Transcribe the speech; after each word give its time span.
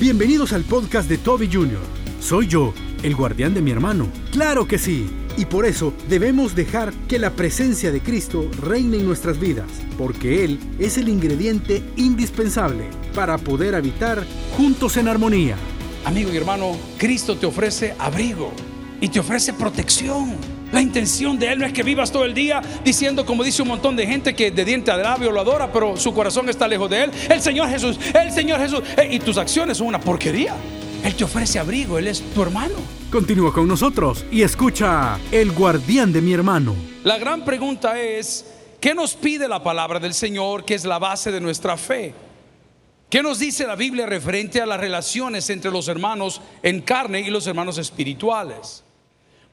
Bienvenidos 0.00 0.52
al 0.52 0.64
podcast 0.64 1.08
de 1.08 1.18
Toby 1.18 1.48
Jr. 1.50 1.78
Soy 2.20 2.48
yo, 2.48 2.74
el 3.04 3.14
guardián 3.14 3.54
de 3.54 3.62
mi 3.62 3.70
hermano. 3.70 4.08
Claro 4.32 4.66
que 4.66 4.76
sí. 4.76 5.08
Y 5.36 5.44
por 5.44 5.64
eso 5.64 5.94
debemos 6.08 6.56
dejar 6.56 6.92
que 7.06 7.20
la 7.20 7.30
presencia 7.30 7.92
de 7.92 8.00
Cristo 8.00 8.50
reine 8.60 8.96
en 8.96 9.06
nuestras 9.06 9.38
vidas, 9.38 9.70
porque 9.96 10.44
Él 10.44 10.58
es 10.80 10.98
el 10.98 11.08
ingrediente 11.08 11.84
indispensable 11.94 12.90
para 13.14 13.38
poder 13.38 13.76
habitar 13.76 14.26
juntos 14.56 14.96
en 14.96 15.06
armonía. 15.06 15.56
Amigo 16.04 16.32
y 16.32 16.36
hermano, 16.38 16.76
Cristo 16.98 17.36
te 17.36 17.46
ofrece 17.46 17.94
abrigo 17.96 18.52
y 19.00 19.08
te 19.08 19.20
ofrece 19.20 19.52
protección. 19.52 20.53
La 20.74 20.82
intención 20.82 21.38
de 21.38 21.52
Él 21.52 21.60
no 21.60 21.66
es 21.66 21.72
que 21.72 21.84
vivas 21.84 22.10
todo 22.10 22.24
el 22.24 22.34
día 22.34 22.60
diciendo, 22.82 23.24
como 23.24 23.44
dice 23.44 23.62
un 23.62 23.68
montón 23.68 23.94
de 23.94 24.08
gente 24.08 24.34
que 24.34 24.50
de 24.50 24.64
diente 24.64 24.90
a 24.90 24.96
labio 24.96 25.30
lo 25.30 25.40
adora, 25.40 25.70
pero 25.70 25.96
su 25.96 26.12
corazón 26.12 26.48
está 26.48 26.66
lejos 26.66 26.90
de 26.90 27.04
Él. 27.04 27.12
El 27.30 27.40
Señor 27.40 27.68
Jesús, 27.68 27.96
el 28.12 28.32
Señor 28.32 28.58
Jesús. 28.58 28.82
Eh, 28.96 29.06
y 29.12 29.20
tus 29.20 29.38
acciones 29.38 29.78
son 29.78 29.86
una 29.86 30.00
porquería. 30.00 30.56
Él 31.04 31.14
te 31.14 31.22
ofrece 31.22 31.60
abrigo, 31.60 31.96
Él 31.96 32.08
es 32.08 32.20
tu 32.34 32.42
hermano. 32.42 32.74
Continúa 33.08 33.52
con 33.52 33.68
nosotros 33.68 34.26
y 34.32 34.42
escucha 34.42 35.16
El 35.30 35.52
guardián 35.52 36.12
de 36.12 36.20
mi 36.20 36.32
hermano. 36.32 36.74
La 37.04 37.18
gran 37.18 37.44
pregunta 37.44 38.00
es, 38.00 38.44
¿qué 38.80 38.96
nos 38.96 39.14
pide 39.14 39.46
la 39.46 39.62
palabra 39.62 40.00
del 40.00 40.12
Señor 40.12 40.64
que 40.64 40.74
es 40.74 40.84
la 40.84 40.98
base 40.98 41.30
de 41.30 41.40
nuestra 41.40 41.76
fe? 41.76 42.12
¿Qué 43.08 43.22
nos 43.22 43.38
dice 43.38 43.64
la 43.64 43.76
Biblia 43.76 44.06
referente 44.06 44.60
a 44.60 44.66
las 44.66 44.80
relaciones 44.80 45.48
entre 45.50 45.70
los 45.70 45.86
hermanos 45.86 46.40
en 46.64 46.80
carne 46.80 47.20
y 47.20 47.30
los 47.30 47.46
hermanos 47.46 47.78
espirituales? 47.78 48.83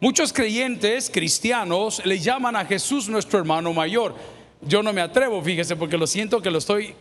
Muchos 0.04 0.34
creyentes 0.34 1.12
cristianos 1.12 2.04
le 2.04 2.18
llaman 2.18 2.56
a 2.56 2.66
Jesús 2.66 3.08
nuestro 3.08 3.38
hermano 3.38 3.72
mayor. 3.72 4.16
Yo 4.60 4.82
no 4.82 4.92
me 4.94 5.00
atrevo, 5.00 5.44
fíjese, 5.44 5.76
porque 5.76 5.96
lo 5.96 6.08
siento 6.08 6.42
que 6.42 6.50
lo 6.50 6.58
estoy 6.58 6.96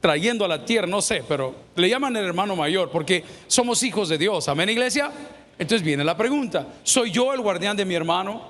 trayendo 0.00 0.44
a 0.44 0.48
la 0.48 0.64
tierra, 0.64 0.88
no 0.88 1.00
sé, 1.00 1.22
pero 1.28 1.54
le 1.76 1.88
llaman 1.88 2.16
el 2.16 2.24
hermano 2.24 2.56
mayor 2.56 2.90
porque 2.90 3.22
somos 3.46 3.84
hijos 3.84 4.08
de 4.08 4.18
Dios. 4.18 4.48
Amén, 4.48 4.68
iglesia. 4.68 5.12
Entonces 5.56 5.86
viene 5.86 6.02
la 6.02 6.16
pregunta, 6.16 6.66
¿soy 6.82 7.12
yo 7.12 7.32
el 7.32 7.42
guardián 7.42 7.76
de 7.76 7.84
mi 7.84 7.94
hermano? 7.94 8.42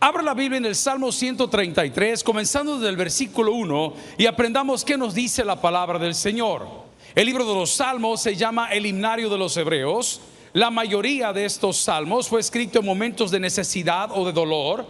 Abra 0.00 0.22
la 0.22 0.32
Biblia 0.32 0.56
en 0.56 0.64
el 0.64 0.74
Salmo 0.74 1.12
133, 1.12 2.24
comenzando 2.24 2.78
desde 2.78 2.88
el 2.88 2.96
versículo 2.96 3.52
1, 3.52 3.92
y 4.16 4.24
aprendamos 4.24 4.86
qué 4.86 4.96
nos 4.96 5.12
dice 5.12 5.44
la 5.44 5.60
palabra 5.60 5.98
del 5.98 6.14
Señor. 6.14 6.66
El 7.14 7.26
libro 7.26 7.44
de 7.44 7.52
los 7.56 7.72
Salmos 7.72 8.22
se 8.22 8.36
llama 8.36 8.72
el 8.72 8.86
himnario 8.86 9.28
de 9.28 9.36
los 9.36 9.54
Hebreos. 9.58 10.22
La 10.52 10.70
mayoría 10.70 11.32
de 11.32 11.44
estos 11.44 11.76
salmos 11.76 12.28
fue 12.28 12.40
escrito 12.40 12.78
en 12.78 12.86
momentos 12.86 13.30
de 13.30 13.40
necesidad 13.40 14.10
o 14.12 14.24
de 14.24 14.32
dolor. 14.32 14.86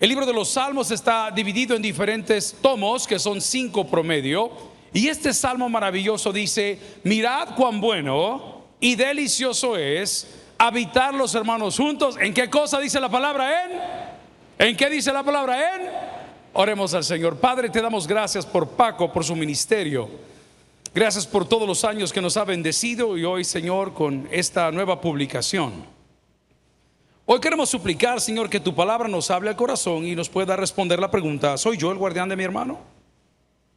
El 0.00 0.08
libro 0.08 0.26
de 0.26 0.32
los 0.32 0.48
salmos 0.50 0.90
está 0.90 1.30
dividido 1.30 1.76
en 1.76 1.82
diferentes 1.82 2.56
tomos, 2.60 3.06
que 3.06 3.18
son 3.18 3.40
cinco 3.40 3.86
promedio. 3.86 4.50
Y 4.92 5.08
este 5.08 5.32
salmo 5.34 5.68
maravilloso 5.68 6.32
dice, 6.32 6.78
mirad 7.02 7.54
cuán 7.56 7.80
bueno 7.80 8.62
y 8.80 8.94
delicioso 8.94 9.76
es 9.76 10.26
habitar 10.58 11.14
los 11.14 11.34
hermanos 11.34 11.76
juntos. 11.76 12.16
¿En 12.20 12.32
qué 12.32 12.48
cosa 12.48 12.78
dice 12.78 13.00
la 13.00 13.08
palabra 13.08 13.64
en? 13.64 13.70
¿En 14.58 14.76
qué 14.76 14.88
dice 14.88 15.12
la 15.12 15.22
palabra 15.22 15.76
en? 15.76 15.82
Oremos 16.52 16.94
al 16.94 17.02
Señor. 17.02 17.36
Padre, 17.36 17.68
te 17.68 17.82
damos 17.82 18.06
gracias 18.06 18.46
por 18.46 18.68
Paco, 18.68 19.12
por 19.12 19.24
su 19.24 19.34
ministerio. 19.34 20.08
Gracias 20.94 21.26
por 21.26 21.48
todos 21.48 21.66
los 21.66 21.84
años 21.84 22.12
que 22.12 22.20
nos 22.20 22.36
ha 22.36 22.44
bendecido 22.44 23.18
y 23.18 23.24
hoy, 23.24 23.42
Señor, 23.42 23.94
con 23.94 24.28
esta 24.30 24.70
nueva 24.70 25.00
publicación. 25.00 25.72
Hoy 27.26 27.40
queremos 27.40 27.68
suplicar, 27.68 28.20
Señor, 28.20 28.48
que 28.48 28.60
tu 28.60 28.76
palabra 28.76 29.08
nos 29.08 29.28
hable 29.32 29.50
al 29.50 29.56
corazón 29.56 30.06
y 30.06 30.14
nos 30.14 30.28
pueda 30.28 30.54
responder 30.54 31.00
la 31.00 31.10
pregunta, 31.10 31.58
¿soy 31.58 31.76
yo 31.78 31.90
el 31.90 31.98
guardián 31.98 32.28
de 32.28 32.36
mi 32.36 32.44
hermano? 32.44 32.78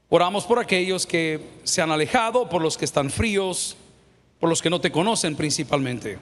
Oramos 0.09 0.45
por 0.45 0.59
aquellos 0.59 1.07
que 1.07 1.39
se 1.63 1.81
han 1.81 1.89
alejado, 1.89 2.47
por 2.47 2.61
los 2.61 2.77
que 2.77 2.85
están 2.85 3.09
fríos, 3.09 3.75
por 4.39 4.47
los 4.47 4.61
que 4.61 4.69
no 4.69 4.79
te 4.79 4.91
conocen 4.91 5.35
principalmente. 5.35 6.19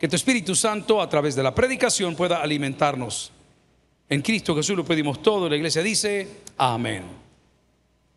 Que 0.00 0.08
tu 0.08 0.16
Espíritu 0.16 0.56
Santo 0.56 1.00
a 1.00 1.08
través 1.08 1.36
de 1.36 1.44
la 1.44 1.54
predicación 1.54 2.16
pueda 2.16 2.42
alimentarnos. 2.42 3.30
En 4.08 4.20
Cristo 4.20 4.56
Jesús 4.56 4.76
lo 4.76 4.84
pedimos 4.84 5.22
todo. 5.22 5.48
La 5.48 5.54
iglesia 5.54 5.80
dice, 5.80 6.28
amén. 6.58 7.22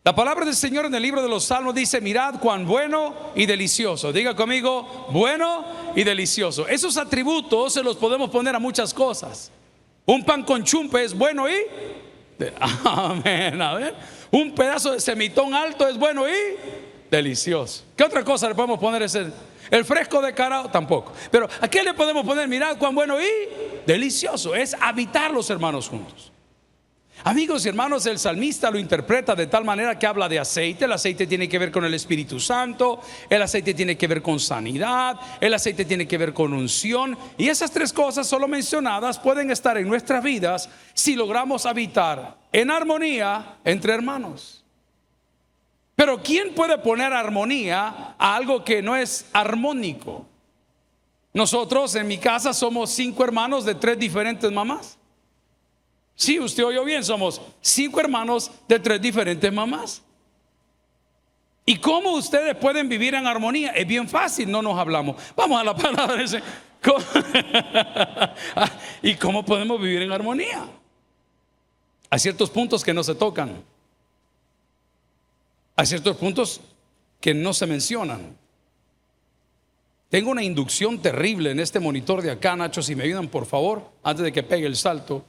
La 0.05 0.13
palabra 0.13 0.45
del 0.45 0.53
Señor 0.53 0.85
en 0.85 0.93
el 0.93 1.01
libro 1.01 1.19
de 1.19 1.27
los 1.27 1.45
Salmos 1.45 1.73
dice, 1.73 1.99
mirad 1.99 2.35
cuán 2.39 2.67
bueno 2.67 3.31
y 3.33 3.47
delicioso. 3.47 4.13
Diga 4.13 4.35
conmigo, 4.35 5.07
bueno 5.09 5.65
y 5.95 6.03
delicioso. 6.03 6.67
Esos 6.67 6.95
atributos 6.97 7.73
se 7.73 7.81
los 7.81 7.97
podemos 7.97 8.29
poner 8.29 8.53
a 8.53 8.59
muchas 8.59 8.93
cosas. 8.93 9.51
Un 10.05 10.23
pan 10.23 10.43
con 10.43 10.63
chumpe 10.63 11.03
es 11.03 11.11
bueno 11.11 11.49
y... 11.49 11.55
Amén, 12.85 13.59
a 13.59 13.73
ver. 13.73 13.95
Un 14.29 14.53
pedazo 14.53 14.91
de 14.91 14.99
semitón 14.99 15.55
alto 15.55 15.87
es 15.87 15.97
bueno 15.97 16.29
y 16.29 16.33
delicioso. 17.09 17.83
¿Qué 17.97 18.03
otra 18.03 18.23
cosa 18.23 18.47
le 18.47 18.53
podemos 18.53 18.77
poner 18.77 19.01
ese? 19.01 19.25
El 19.71 19.85
fresco 19.85 20.21
de 20.21 20.35
carao 20.35 20.69
tampoco. 20.69 21.13
Pero 21.31 21.49
¿a 21.59 21.67
qué 21.67 21.83
le 21.83 21.95
podemos 21.95 22.23
poner? 22.23 22.47
Mirad 22.47 22.77
cuán 22.77 22.93
bueno 22.93 23.19
y 23.19 23.25
delicioso. 23.87 24.53
Es 24.53 24.75
habitar 24.79 25.31
los 25.31 25.49
hermanos 25.49 25.89
juntos. 25.89 26.31
Amigos 27.23 27.65
y 27.65 27.69
hermanos, 27.69 28.05
el 28.05 28.19
salmista 28.19 28.69
lo 28.69 28.77
interpreta 28.77 29.33
de 29.33 29.47
tal 29.47 29.63
manera 29.65 29.97
que 29.97 30.05
habla 30.05 30.29
de 30.29 30.37
aceite. 30.37 30.85
El 30.85 30.91
aceite 30.91 31.25
tiene 31.25 31.49
que 31.49 31.57
ver 31.57 31.71
con 31.71 31.83
el 31.83 31.93
Espíritu 31.93 32.39
Santo, 32.39 33.01
el 33.29 33.41
aceite 33.41 33.73
tiene 33.73 33.97
que 33.97 34.07
ver 34.07 34.21
con 34.21 34.39
sanidad, 34.39 35.19
el 35.39 35.53
aceite 35.53 35.85
tiene 35.85 36.07
que 36.07 36.17
ver 36.17 36.33
con 36.33 36.53
unción. 36.53 37.17
Y 37.37 37.47
esas 37.47 37.71
tres 37.71 37.91
cosas 37.91 38.27
solo 38.27 38.47
mencionadas 38.47 39.17
pueden 39.17 39.49
estar 39.49 39.77
en 39.77 39.87
nuestras 39.87 40.23
vidas 40.23 40.69
si 40.93 41.15
logramos 41.15 41.65
habitar 41.65 42.37
en 42.51 42.69
armonía 42.69 43.57
entre 43.63 43.93
hermanos. 43.93 44.63
Pero 45.95 46.21
¿quién 46.21 46.53
puede 46.53 46.77
poner 46.77 47.13
armonía 47.13 48.15
a 48.19 48.35
algo 48.35 48.63
que 48.63 48.81
no 48.81 48.95
es 48.95 49.25
armónico? 49.33 50.27
Nosotros 51.33 51.95
en 51.95 52.07
mi 52.07 52.17
casa 52.17 52.53
somos 52.53 52.91
cinco 52.91 53.23
hermanos 53.23 53.65
de 53.65 53.75
tres 53.75 53.97
diferentes 53.97 54.51
mamás. 54.51 54.97
Sí, 56.15 56.39
usted 56.39 56.65
oyó 56.65 56.85
bien, 56.85 57.03
somos 57.03 57.41
cinco 57.61 57.99
hermanos 57.99 58.51
de 58.67 58.79
tres 58.79 59.01
diferentes 59.01 59.51
mamás. 59.51 60.01
¿Y 61.65 61.77
cómo 61.77 62.13
ustedes 62.13 62.55
pueden 62.55 62.87
vivir 62.87 63.15
en 63.15 63.25
armonía? 63.25 63.71
Es 63.71 63.87
bien 63.87 64.07
fácil, 64.07 64.49
no 64.49 64.61
nos 64.61 64.77
hablamos. 64.77 65.17
Vamos 65.35 65.59
a 65.59 65.63
la 65.63 65.75
palabra. 65.77 66.23
¿Y 69.01 69.15
cómo 69.15 69.43
podemos 69.43 69.81
vivir 69.81 70.03
en 70.03 70.11
armonía? 70.11 70.65
Hay 72.09 72.19
ciertos 72.19 72.49
puntos 72.49 72.83
que 72.83 72.93
no 72.93 73.03
se 73.03 73.15
tocan. 73.15 73.63
Hay 75.75 75.85
ciertos 75.85 76.15
puntos 76.15 76.61
que 77.19 77.33
no 77.33 77.53
se 77.53 77.65
mencionan. 77.65 78.37
Tengo 80.09 80.31
una 80.31 80.43
inducción 80.43 81.01
terrible 81.01 81.51
en 81.51 81.59
este 81.59 81.79
monitor 81.79 82.21
de 82.21 82.31
acá, 82.31 82.55
Nacho, 82.55 82.81
si 82.81 82.95
me 82.95 83.03
ayudan 83.03 83.27
por 83.27 83.45
favor, 83.45 83.91
antes 84.03 84.23
de 84.23 84.31
que 84.31 84.43
pegue 84.43 84.67
el 84.67 84.75
salto. 84.75 85.25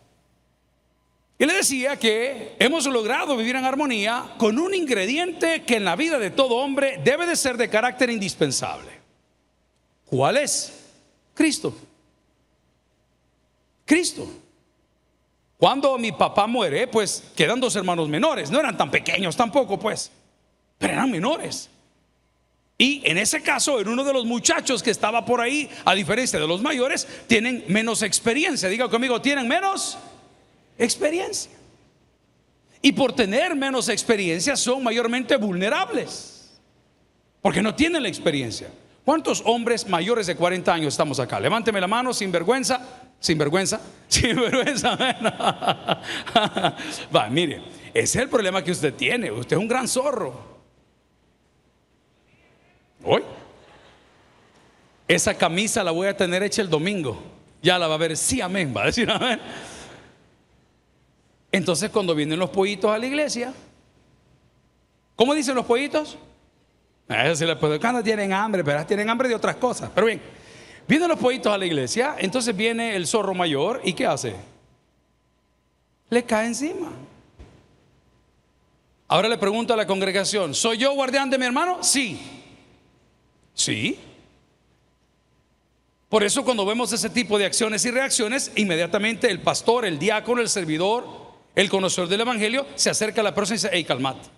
Y 1.38 1.44
le 1.44 1.52
decía 1.52 1.96
que 1.96 2.56
hemos 2.58 2.86
logrado 2.86 3.36
vivir 3.36 3.56
en 3.56 3.64
armonía 3.64 4.34
con 4.38 4.58
un 4.58 4.74
ingrediente 4.74 5.64
que 5.64 5.76
en 5.76 5.84
la 5.84 5.94
vida 5.94 6.18
de 6.18 6.30
todo 6.30 6.56
hombre 6.56 7.00
debe 7.04 7.26
de 7.26 7.36
ser 7.36 7.58
de 7.58 7.68
carácter 7.68 8.08
indispensable. 8.08 8.90
¿Cuál 10.06 10.38
es? 10.38 10.72
Cristo. 11.34 11.76
Cristo. 13.84 14.26
Cuando 15.58 15.98
mi 15.98 16.12
papá 16.12 16.46
muere, 16.46 16.86
pues 16.86 17.22
quedan 17.34 17.60
dos 17.60 17.76
hermanos 17.76 18.08
menores. 18.08 18.50
No 18.50 18.58
eran 18.58 18.76
tan 18.76 18.90
pequeños 18.90 19.36
tampoco, 19.36 19.78
pues, 19.78 20.10
pero 20.78 20.94
eran 20.94 21.10
menores. 21.10 21.68
Y 22.78 23.02
en 23.04 23.16
ese 23.18 23.42
caso, 23.42 23.80
en 23.80 23.88
uno 23.88 24.04
de 24.04 24.12
los 24.12 24.26
muchachos 24.26 24.82
que 24.82 24.90
estaba 24.90 25.24
por 25.24 25.40
ahí, 25.40 25.70
a 25.84 25.94
diferencia 25.94 26.38
de 26.38 26.46
los 26.46 26.60
mayores, 26.60 27.06
tienen 27.26 27.64
menos 27.68 28.02
experiencia. 28.02 28.68
Diga 28.68 28.88
conmigo, 28.88 29.22
tienen 29.22 29.48
menos 29.48 29.98
experiencia. 30.78 31.52
Y 32.82 32.92
por 32.92 33.12
tener 33.12 33.56
menos 33.56 33.88
experiencia 33.88 34.56
son 34.56 34.82
mayormente 34.82 35.36
vulnerables. 35.36 36.56
Porque 37.42 37.62
no 37.62 37.74
tienen 37.74 38.02
la 38.02 38.08
experiencia. 38.08 38.68
¿Cuántos 39.04 39.42
hombres 39.44 39.88
mayores 39.88 40.26
de 40.26 40.34
40 40.34 40.72
años 40.72 40.94
estamos 40.94 41.20
acá? 41.20 41.38
Levánteme 41.38 41.80
la 41.80 41.86
mano 41.86 42.12
sin 42.12 42.32
vergüenza. 42.32 42.80
Sin 43.20 43.38
vergüenza. 43.38 43.80
Sin 44.08 44.36
vergüenza. 44.36 44.96
Va, 47.14 47.28
mire, 47.30 47.62
ese 47.94 48.18
es 48.18 48.22
el 48.22 48.28
problema 48.28 48.62
que 48.62 48.72
usted 48.72 48.94
tiene. 48.94 49.30
Usted 49.30 49.56
es 49.56 49.60
un 49.60 49.68
gran 49.68 49.88
zorro. 49.88 50.56
Hoy. 53.04 53.22
Esa 55.08 55.34
camisa 55.34 55.84
la 55.84 55.92
voy 55.92 56.08
a 56.08 56.16
tener 56.16 56.42
hecha 56.42 56.62
el 56.62 56.68
domingo. 56.68 57.22
Ya 57.62 57.78
la 57.78 57.86
va 57.86 57.94
a 57.94 57.98
ver. 57.98 58.16
Sí, 58.16 58.40
amén. 58.40 58.74
Va 58.76 58.82
a 58.82 58.86
decir 58.86 59.08
amén. 59.10 59.40
Entonces 61.52 61.90
cuando 61.90 62.14
vienen 62.14 62.38
los 62.38 62.50
pollitos 62.50 62.90
a 62.90 62.98
la 62.98 63.06
iglesia, 63.06 63.52
¿cómo 65.14 65.34
dicen 65.34 65.54
los 65.54 65.64
pollitos? 65.64 66.18
A 67.08 67.24
les 67.24 67.56
puede, 67.56 67.78
cuando 67.78 68.02
tienen 68.02 68.32
hambre, 68.32 68.64
pero 68.64 68.84
tienen 68.84 69.08
hambre 69.08 69.28
de 69.28 69.34
otras 69.34 69.56
cosas. 69.56 69.90
Pero 69.94 70.08
bien, 70.08 70.20
vienen 70.88 71.08
los 71.08 71.18
pollitos 71.18 71.52
a 71.52 71.58
la 71.58 71.66
iglesia, 71.66 72.16
entonces 72.18 72.54
viene 72.56 72.96
el 72.96 73.06
zorro 73.06 73.32
mayor 73.32 73.80
y 73.84 73.92
¿qué 73.92 74.06
hace? 74.06 74.34
Le 76.10 76.24
cae 76.24 76.46
encima. 76.46 76.90
Ahora 79.08 79.28
le 79.28 79.38
pregunto 79.38 79.72
a 79.72 79.76
la 79.76 79.86
congregación, 79.86 80.52
¿soy 80.52 80.78
yo 80.78 80.92
guardián 80.94 81.30
de 81.30 81.38
mi 81.38 81.46
hermano? 81.46 81.78
Sí. 81.82 82.20
Sí. 83.54 83.98
Por 86.08 86.24
eso 86.24 86.44
cuando 86.44 86.66
vemos 86.66 86.92
ese 86.92 87.10
tipo 87.10 87.38
de 87.38 87.46
acciones 87.46 87.84
y 87.84 87.90
reacciones, 87.90 88.50
inmediatamente 88.56 89.30
el 89.30 89.40
pastor, 89.40 89.84
el 89.84 89.98
diácono, 89.98 90.40
el 90.40 90.48
servidor, 90.48 91.25
el 91.56 91.70
conocedor 91.70 92.08
del 92.08 92.20
Evangelio, 92.20 92.66
se 92.74 92.90
acerca 92.90 93.22
a 93.22 93.24
la 93.24 93.34
persona 93.34 93.54
y 93.54 93.58
dice, 93.58 93.70
hey, 93.72 93.82
calmate. 93.82 94.28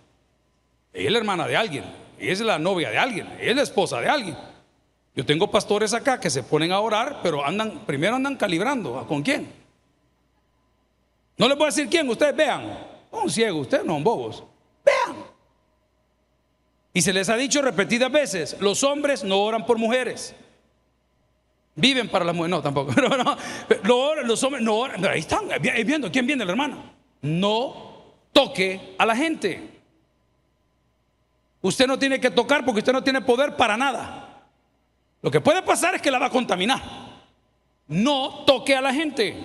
Ella 0.93 1.06
es 1.06 1.12
la 1.12 1.19
hermana 1.19 1.47
de 1.47 1.56
alguien, 1.56 1.85
es 2.19 2.41
la 2.41 2.59
novia 2.59 2.91
de 2.91 2.97
alguien, 2.97 3.29
es 3.41 3.55
la 3.55 3.62
esposa 3.62 4.00
de 4.00 4.09
alguien. 4.09 4.37
Yo 5.17 5.26
tengo 5.26 5.50
pastores 5.50 5.93
acá 5.94 6.20
que 6.20 6.31
se 6.31 6.44
ponen 6.44 6.70
a 6.70 6.79
orar, 6.79 7.19
pero 7.23 7.44
andan, 7.44 7.85
primero 7.85 8.15
andan 8.15 8.37
calibrando. 8.37 9.05
¿Con 9.09 9.23
quién? 9.23 9.53
No 11.37 11.49
les 11.49 11.59
voy 11.59 11.65
a 11.65 11.70
decir 11.70 11.88
quién, 11.88 12.09
ustedes 12.09 12.37
vean. 12.37 12.87
Un 13.11 13.29
ciego, 13.29 13.59
ustedes 13.59 13.85
no 13.85 13.94
son 13.94 14.05
bobos. 14.05 14.44
Vean. 14.85 15.17
Y 16.93 17.03
se 17.03 17.12
les 17.12 17.29
ha 17.29 17.37
dicho 17.37 17.61
repetidas 17.62 18.12
veces, 18.12 18.56
los 18.61 18.85
hombres 18.85 19.25
no 19.25 19.41
oran 19.41 19.67
por 19.67 19.76
mujeres. 19.76 20.37
Viven 21.75 22.09
para 22.09 22.25
las 22.25 22.35
mujeres, 22.35 22.50
no 22.50 22.62
tampoco. 22.62 22.93
no, 23.85 24.15
los 24.23 24.43
hombres 24.44 24.62
no 24.62 24.76
oran. 24.76 25.05
Ahí 25.05 25.19
están, 25.19 25.49
viendo, 25.61 26.12
¿quién 26.12 26.26
viene 26.26 26.44
la 26.44 26.53
hermana? 26.53 26.98
No 27.23 28.15
toque 28.32 28.94
a 28.99 29.06
la 29.06 29.17
gente. 29.17 29.81
Usted 31.61 31.87
no 31.87 31.99
tiene 31.99 32.20
que 32.20 32.31
tocar 32.31 32.65
porque 32.65 32.81
usted 32.81 32.93
no 32.93 33.03
tiene 33.03 33.20
poder 33.20 33.56
para 33.56 33.76
nada. 33.76 34.44
Lo 35.23 35.31
que 35.31 35.41
puede 35.41 35.62
pasar 35.62 35.94
es 35.94 36.03
que 36.03 36.11
la 36.11 36.19
va 36.19 36.26
a 36.26 36.31
contaminar. 36.31 36.81
No 37.88 38.44
toque 38.44 38.76
a 38.76 38.81
la 38.81 38.93
gente. 38.93 39.37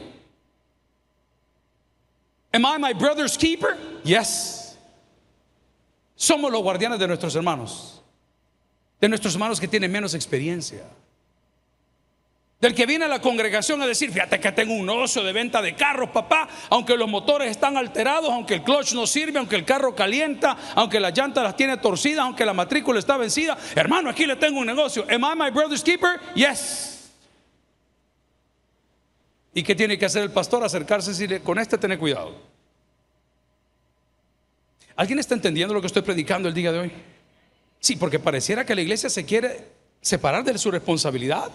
Am 2.51 2.63
I 2.65 2.77
my 2.77 2.93
brother's 2.93 3.35
keeper? 3.35 3.77
Yes. 4.03 4.77
Somos 6.15 6.51
los 6.51 6.61
guardianes 6.61 6.99
de 6.99 7.07
nuestros 7.07 7.35
hermanos. 7.35 8.01
De 9.01 9.09
nuestros 9.09 9.33
hermanos 9.33 9.59
que 9.59 9.67
tienen 9.67 9.91
menos 9.91 10.13
experiencia. 10.13 10.83
Del 12.63 12.73
que 12.73 12.85
viene 12.85 13.03
a 13.03 13.09
la 13.09 13.19
congregación 13.19 13.81
a 13.81 13.85
decir, 13.85 14.09
fíjate 14.09 14.39
que 14.39 14.49
tengo 14.53 14.73
un 14.73 14.85
negocio 14.85 15.21
de 15.21 15.33
venta 15.33 15.61
de 15.61 15.75
carros, 15.75 16.11
papá, 16.11 16.47
aunque 16.69 16.95
los 16.95 17.09
motores 17.09 17.51
están 17.51 17.75
alterados, 17.75 18.31
aunque 18.31 18.53
el 18.53 18.63
clutch 18.63 18.93
no 18.93 19.05
sirve, 19.05 19.37
aunque 19.37 19.57
el 19.57 19.65
carro 19.65 19.93
calienta, 19.93 20.55
aunque 20.73 21.01
las 21.01 21.13
llantas 21.13 21.43
las 21.43 21.57
tiene 21.57 21.75
torcidas, 21.75 22.23
aunque 22.23 22.45
la 22.45 22.53
matrícula 22.53 22.99
está 22.99 23.17
vencida. 23.17 23.57
Hermano, 23.75 24.09
aquí 24.09 24.25
le 24.25 24.37
tengo 24.37 24.61
un 24.61 24.65
negocio. 24.65 25.05
Am 25.09 25.25
I 25.25 25.35
my 25.35 25.51
brother's 25.51 25.83
keeper? 25.83 26.21
Yes. 26.35 27.11
¿Y 29.53 29.61
qué 29.61 29.75
tiene 29.75 29.97
que 29.97 30.05
hacer 30.05 30.23
el 30.23 30.31
pastor? 30.31 30.63
Acercarse 30.63 31.09
y 31.09 31.13
decirle, 31.15 31.41
con 31.41 31.59
este 31.59 31.77
ten 31.77 31.97
cuidado. 31.97 32.33
¿Alguien 34.95 35.19
está 35.19 35.35
entendiendo 35.35 35.73
lo 35.73 35.81
que 35.81 35.87
estoy 35.87 36.03
predicando 36.03 36.47
el 36.47 36.53
día 36.53 36.71
de 36.71 36.79
hoy? 36.79 36.91
Sí, 37.81 37.97
porque 37.97 38.19
pareciera 38.19 38.65
que 38.65 38.73
la 38.73 38.79
iglesia 38.79 39.09
se 39.09 39.25
quiere 39.25 39.67
separar 39.99 40.45
de 40.45 40.57
su 40.57 40.71
responsabilidad. 40.71 41.51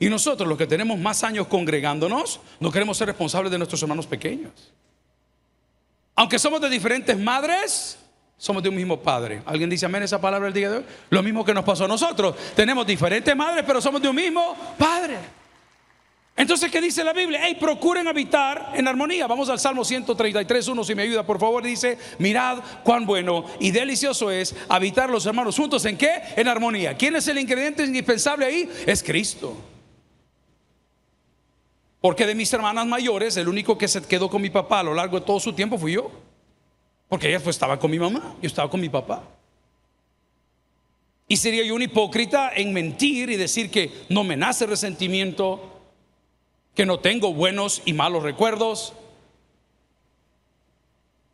Y 0.00 0.08
nosotros, 0.08 0.48
los 0.48 0.56
que 0.56 0.66
tenemos 0.66 0.98
más 0.98 1.22
años 1.22 1.46
congregándonos, 1.46 2.40
no 2.58 2.72
queremos 2.72 2.96
ser 2.96 3.06
responsables 3.08 3.52
de 3.52 3.58
nuestros 3.58 3.82
hermanos 3.82 4.06
pequeños. 4.06 4.72
Aunque 6.16 6.38
somos 6.38 6.58
de 6.62 6.70
diferentes 6.70 7.18
madres, 7.18 7.98
somos 8.38 8.62
de 8.62 8.70
un 8.70 8.76
mismo 8.76 8.98
padre. 8.98 9.42
¿Alguien 9.44 9.68
dice 9.68 9.84
amén 9.84 10.02
esa 10.02 10.18
palabra 10.18 10.48
el 10.48 10.54
día 10.54 10.70
de 10.70 10.76
hoy? 10.78 10.84
Lo 11.10 11.22
mismo 11.22 11.44
que 11.44 11.52
nos 11.52 11.64
pasó 11.64 11.84
a 11.84 11.88
nosotros. 11.88 12.34
Tenemos 12.56 12.86
diferentes 12.86 13.36
madres, 13.36 13.62
pero 13.66 13.82
somos 13.82 14.00
de 14.00 14.08
un 14.08 14.16
mismo 14.16 14.56
padre. 14.78 15.18
Entonces, 16.34 16.70
¿qué 16.70 16.80
dice 16.80 17.04
la 17.04 17.12
Biblia? 17.12 17.40
Hey, 17.42 17.58
procuren 17.60 18.08
habitar 18.08 18.72
en 18.74 18.88
armonía. 18.88 19.26
Vamos 19.26 19.50
al 19.50 19.60
Salmo 19.60 19.84
133, 19.84 20.68
uno, 20.68 20.82
si 20.82 20.94
me 20.94 21.02
ayuda, 21.02 21.26
por 21.26 21.38
favor. 21.38 21.62
Dice, 21.62 21.98
mirad 22.18 22.60
cuán 22.84 23.04
bueno 23.04 23.44
y 23.60 23.70
delicioso 23.70 24.30
es 24.30 24.56
habitar 24.70 25.10
los 25.10 25.26
hermanos 25.26 25.56
juntos. 25.56 25.84
¿En 25.84 25.98
qué? 25.98 26.22
En 26.36 26.48
armonía. 26.48 26.96
¿Quién 26.96 27.16
es 27.16 27.28
el 27.28 27.38
ingrediente 27.38 27.84
indispensable 27.84 28.46
ahí? 28.46 28.70
Es 28.86 29.02
Cristo. 29.02 29.54
Porque 32.00 32.26
de 32.26 32.34
mis 32.34 32.52
hermanas 32.52 32.86
mayores, 32.86 33.36
el 33.36 33.48
único 33.48 33.76
que 33.76 33.86
se 33.86 34.02
quedó 34.02 34.30
con 34.30 34.40
mi 34.40 34.50
papá 34.50 34.80
a 34.80 34.84
lo 34.84 34.94
largo 34.94 35.20
de 35.20 35.26
todo 35.26 35.38
su 35.38 35.52
tiempo 35.52 35.76
fui 35.76 35.92
yo. 35.92 36.10
Porque 37.08 37.28
ella 37.28 37.40
pues, 37.40 37.56
estaba 37.56 37.78
con 37.78 37.90
mi 37.90 37.98
mamá, 37.98 38.36
yo 38.40 38.46
estaba 38.46 38.70
con 38.70 38.80
mi 38.80 38.88
papá. 38.88 39.22
Y 41.28 41.36
sería 41.36 41.64
yo 41.64 41.74
un 41.74 41.82
hipócrita 41.82 42.52
en 42.54 42.72
mentir 42.72 43.30
y 43.30 43.36
decir 43.36 43.70
que 43.70 43.92
no 44.08 44.24
me 44.24 44.36
nace 44.36 44.66
resentimiento, 44.66 45.80
que 46.74 46.86
no 46.86 47.00
tengo 47.00 47.34
buenos 47.34 47.82
y 47.84 47.92
malos 47.92 48.22
recuerdos, 48.22 48.94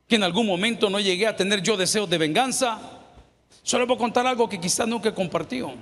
que 0.09 0.17
en 0.17 0.25
algún 0.25 0.47
momento 0.47 0.91
no 0.91 1.01
llegué 1.01 1.27
a 1.27 1.37
tener 1.37 1.63
yo 1.63 1.77
deseos 1.77 2.11
de 2.11 2.19
venganza. 2.19 2.81
Solo 3.63 3.87
voy 3.87 3.97
a 3.97 3.99
contar 3.99 4.27
algo 4.27 4.49
que 4.49 4.61
quizás 4.61 4.87
nunca 4.87 5.11
he 5.11 5.15
compartido. 5.15 5.73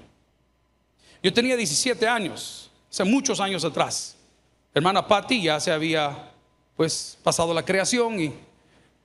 Yo 1.22 1.32
tenía 1.32 1.56
17 1.56 2.06
años, 2.06 2.70
hace 2.90 3.04
muchos 3.04 3.40
años 3.40 3.64
atrás 3.64 4.16
hermana 4.74 5.06
Patti 5.06 5.40
ya 5.40 5.60
se 5.60 5.70
había 5.70 6.32
pues 6.76 7.16
pasado 7.22 7.54
la 7.54 7.64
creación 7.64 8.20
y, 8.20 8.34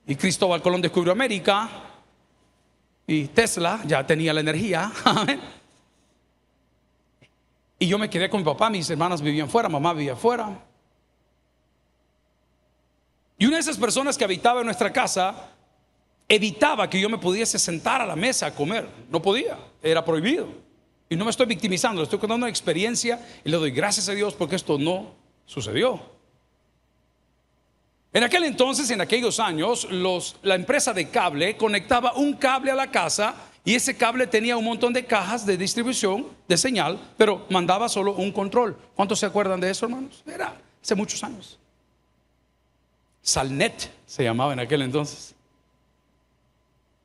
y 0.07 0.15
Cristóbal 0.15 0.61
Colón 0.61 0.81
descubrió 0.81 1.13
América 1.13 1.69
y 3.05 3.27
Tesla 3.27 3.79
ya 3.85 4.05
tenía 4.05 4.33
la 4.33 4.41
energía. 4.41 4.91
y 7.79 7.87
yo 7.87 7.99
me 7.99 8.09
quedé 8.09 8.29
con 8.29 8.41
mi 8.41 8.45
papá, 8.45 8.69
mis 8.69 8.89
hermanas 8.89 9.21
vivían 9.21 9.49
fuera, 9.49 9.69
mamá 9.69 9.93
vivía 9.93 10.15
fuera. 10.15 10.59
Y 13.37 13.45
una 13.45 13.55
de 13.55 13.61
esas 13.61 13.77
personas 13.77 14.17
que 14.17 14.23
habitaba 14.23 14.59
en 14.59 14.65
nuestra 14.65 14.91
casa 14.91 15.49
evitaba 16.27 16.89
que 16.89 16.99
yo 16.99 17.09
me 17.09 17.17
pudiese 17.17 17.57
sentar 17.57 18.01
a 18.01 18.05
la 18.05 18.15
mesa 18.15 18.47
a 18.47 18.51
comer. 18.53 18.87
No 19.09 19.21
podía, 19.21 19.57
era 19.81 20.03
prohibido. 20.03 20.47
Y 21.09 21.15
no 21.15 21.25
me 21.25 21.31
estoy 21.31 21.45
victimizando, 21.45 22.03
estoy 22.03 22.19
contando 22.19 22.45
una 22.45 22.51
experiencia 22.51 23.25
y 23.43 23.49
le 23.49 23.57
doy 23.57 23.71
gracias 23.71 24.09
a 24.09 24.11
Dios 24.11 24.35
porque 24.35 24.55
esto 24.55 24.77
no 24.77 25.18
Sucedió. 25.49 25.99
En 28.13 28.23
aquel 28.23 28.43
entonces, 28.43 28.87
en 28.91 29.01
aquellos 29.01 29.39
años, 29.39 29.87
la 30.43 30.53
empresa 30.53 30.93
de 30.93 31.09
cable 31.09 31.57
conectaba 31.57 32.13
un 32.13 32.33
cable 32.33 32.69
a 32.69 32.75
la 32.75 32.91
casa 32.91 33.33
y 33.65 33.73
ese 33.73 33.97
cable 33.97 34.27
tenía 34.27 34.55
un 34.57 34.63
montón 34.63 34.93
de 34.93 35.07
cajas 35.07 35.47
de 35.47 35.57
distribución 35.57 36.27
de 36.47 36.55
señal, 36.55 36.99
pero 37.17 37.47
mandaba 37.49 37.89
solo 37.89 38.13
un 38.13 38.31
control. 38.31 38.77
¿Cuántos 38.95 39.17
se 39.17 39.25
acuerdan 39.25 39.59
de 39.59 39.71
eso, 39.71 39.87
hermanos? 39.87 40.23
Era 40.27 40.53
hace 40.83 40.93
muchos 40.93 41.23
años. 41.23 41.57
Salnet 43.19 43.91
se 44.05 44.23
llamaba 44.23 44.53
en 44.53 44.59
aquel 44.59 44.83
entonces. 44.83 45.33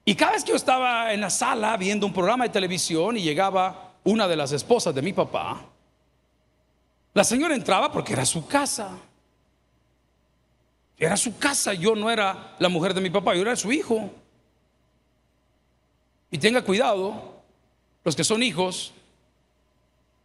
Y 0.04 0.14
cada 0.14 0.32
vez 0.32 0.44
que 0.44 0.50
yo 0.50 0.56
estaba 0.56 1.14
en 1.14 1.22
la 1.22 1.30
sala 1.30 1.78
viendo 1.78 2.06
un 2.06 2.12
programa 2.12 2.44
de 2.44 2.50
televisión 2.50 3.16
y 3.16 3.22
llegaba 3.22 3.94
una 4.04 4.28
de 4.28 4.36
las 4.36 4.52
esposas 4.52 4.94
de 4.94 5.00
mi 5.00 5.14
papá, 5.14 5.70
la 7.14 7.24
señora 7.24 7.54
entraba 7.54 7.90
porque 7.90 8.12
era 8.12 8.26
su 8.26 8.46
casa. 8.46 8.98
Era 10.98 11.16
su 11.16 11.38
casa, 11.38 11.72
yo 11.72 11.94
no 11.94 12.10
era 12.10 12.56
la 12.58 12.68
mujer 12.68 12.92
de 12.92 13.00
mi 13.00 13.10
papá, 13.10 13.34
yo 13.34 13.42
era 13.42 13.56
su 13.56 13.72
hijo. 13.72 14.10
Y 16.30 16.38
tenga 16.38 16.62
cuidado, 16.62 17.42
los 18.02 18.16
que 18.16 18.24
son 18.24 18.42
hijos 18.42 18.92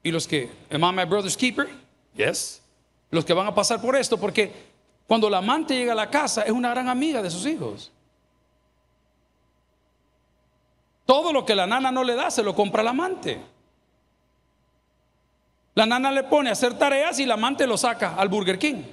y 0.01 0.11
los 0.11 0.27
que, 0.27 0.51
am 0.71 0.83
I 0.83 0.91
my 0.91 1.05
brother's 1.05 1.37
keeper? 1.37 1.69
Yes. 2.15 2.61
Los 3.11 3.23
que 3.23 3.33
van 3.33 3.47
a 3.47 3.53
pasar 3.53 3.81
por 3.81 3.95
esto, 3.95 4.19
porque 4.19 4.51
cuando 5.07 5.29
la 5.29 5.39
amante 5.39 5.75
llega 5.75 5.93
a 5.93 5.95
la 5.95 6.09
casa 6.09 6.41
es 6.43 6.51
una 6.51 6.69
gran 6.69 6.87
amiga 6.87 7.21
de 7.21 7.29
sus 7.29 7.45
hijos. 7.45 7.91
Todo 11.05 11.33
lo 11.33 11.45
que 11.45 11.55
la 11.55 11.65
nana 11.65 11.91
no 11.91 12.03
le 12.03 12.15
da 12.15 12.29
se 12.29 12.43
lo 12.43 12.53
compra 12.53 12.81
el 12.81 12.87
amante. 12.87 13.41
La 15.75 15.85
nana 15.85 16.11
le 16.11 16.23
pone 16.23 16.49
a 16.49 16.53
hacer 16.53 16.77
tareas 16.77 17.19
y 17.19 17.25
la 17.25 17.35
amante 17.35 17.65
lo 17.65 17.77
saca 17.77 18.15
al 18.15 18.29
Burger 18.29 18.57
King. 18.57 18.83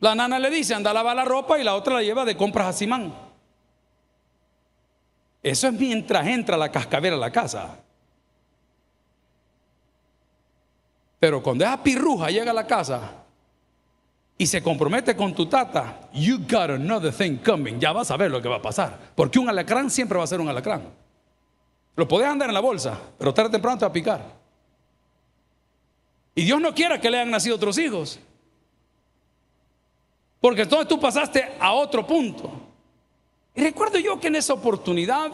La 0.00 0.14
nana 0.14 0.38
le 0.38 0.50
dice, 0.50 0.74
anda 0.74 0.90
a 0.90 0.94
lavar 0.94 1.14
la 1.14 1.24
ropa 1.24 1.58
y 1.58 1.64
la 1.64 1.74
otra 1.74 1.94
la 1.94 2.02
lleva 2.02 2.24
de 2.24 2.36
compras 2.36 2.68
a 2.68 2.72
Simán. 2.72 3.12
Eso 5.42 5.68
es 5.68 5.72
mientras 5.74 6.26
entra 6.26 6.56
la 6.56 6.70
cascabera 6.70 7.16
a 7.16 7.18
la 7.18 7.30
casa. 7.30 7.78
Pero 11.18 11.42
cuando 11.42 11.64
esa 11.64 11.82
pirruja 11.82 12.30
llega 12.30 12.50
a 12.50 12.54
la 12.54 12.66
casa 12.66 13.12
y 14.38 14.46
se 14.46 14.62
compromete 14.62 15.14
con 15.14 15.34
tu 15.34 15.46
tata, 15.46 16.08
you 16.14 16.38
got 16.38 16.70
another 16.70 17.12
thing 17.12 17.36
coming. 17.36 17.78
Ya 17.78 17.92
vas 17.92 18.10
a 18.10 18.16
ver 18.16 18.30
lo 18.30 18.40
que 18.40 18.48
va 18.48 18.56
a 18.56 18.62
pasar. 18.62 18.98
Porque 19.14 19.38
un 19.38 19.50
alacrán 19.50 19.90
siempre 19.90 20.16
va 20.16 20.24
a 20.24 20.26
ser 20.26 20.40
un 20.40 20.48
alacrán. 20.48 20.82
Lo 21.96 22.08
podés 22.08 22.28
andar 22.28 22.48
en 22.48 22.54
la 22.54 22.60
bolsa, 22.60 22.98
pero 23.18 23.34
tarde 23.34 23.48
o 23.48 23.52
temprano 23.52 23.78
te 23.78 23.84
va 23.84 23.90
a 23.90 23.92
picar. 23.92 24.40
Y 26.34 26.44
Dios 26.44 26.60
no 26.60 26.74
quiera 26.74 27.00
que 27.00 27.10
le 27.10 27.18
hayan 27.18 27.30
nacido 27.30 27.56
otros 27.56 27.76
hijos. 27.78 28.18
Porque 30.40 30.62
entonces 30.62 30.88
tú 30.88 30.98
pasaste 30.98 31.52
a 31.60 31.72
otro 31.72 32.06
punto. 32.06 32.50
Y 33.54 33.62
recuerdo 33.62 33.98
yo 33.98 34.18
que 34.18 34.28
en 34.28 34.36
esa 34.36 34.54
oportunidad 34.54 35.32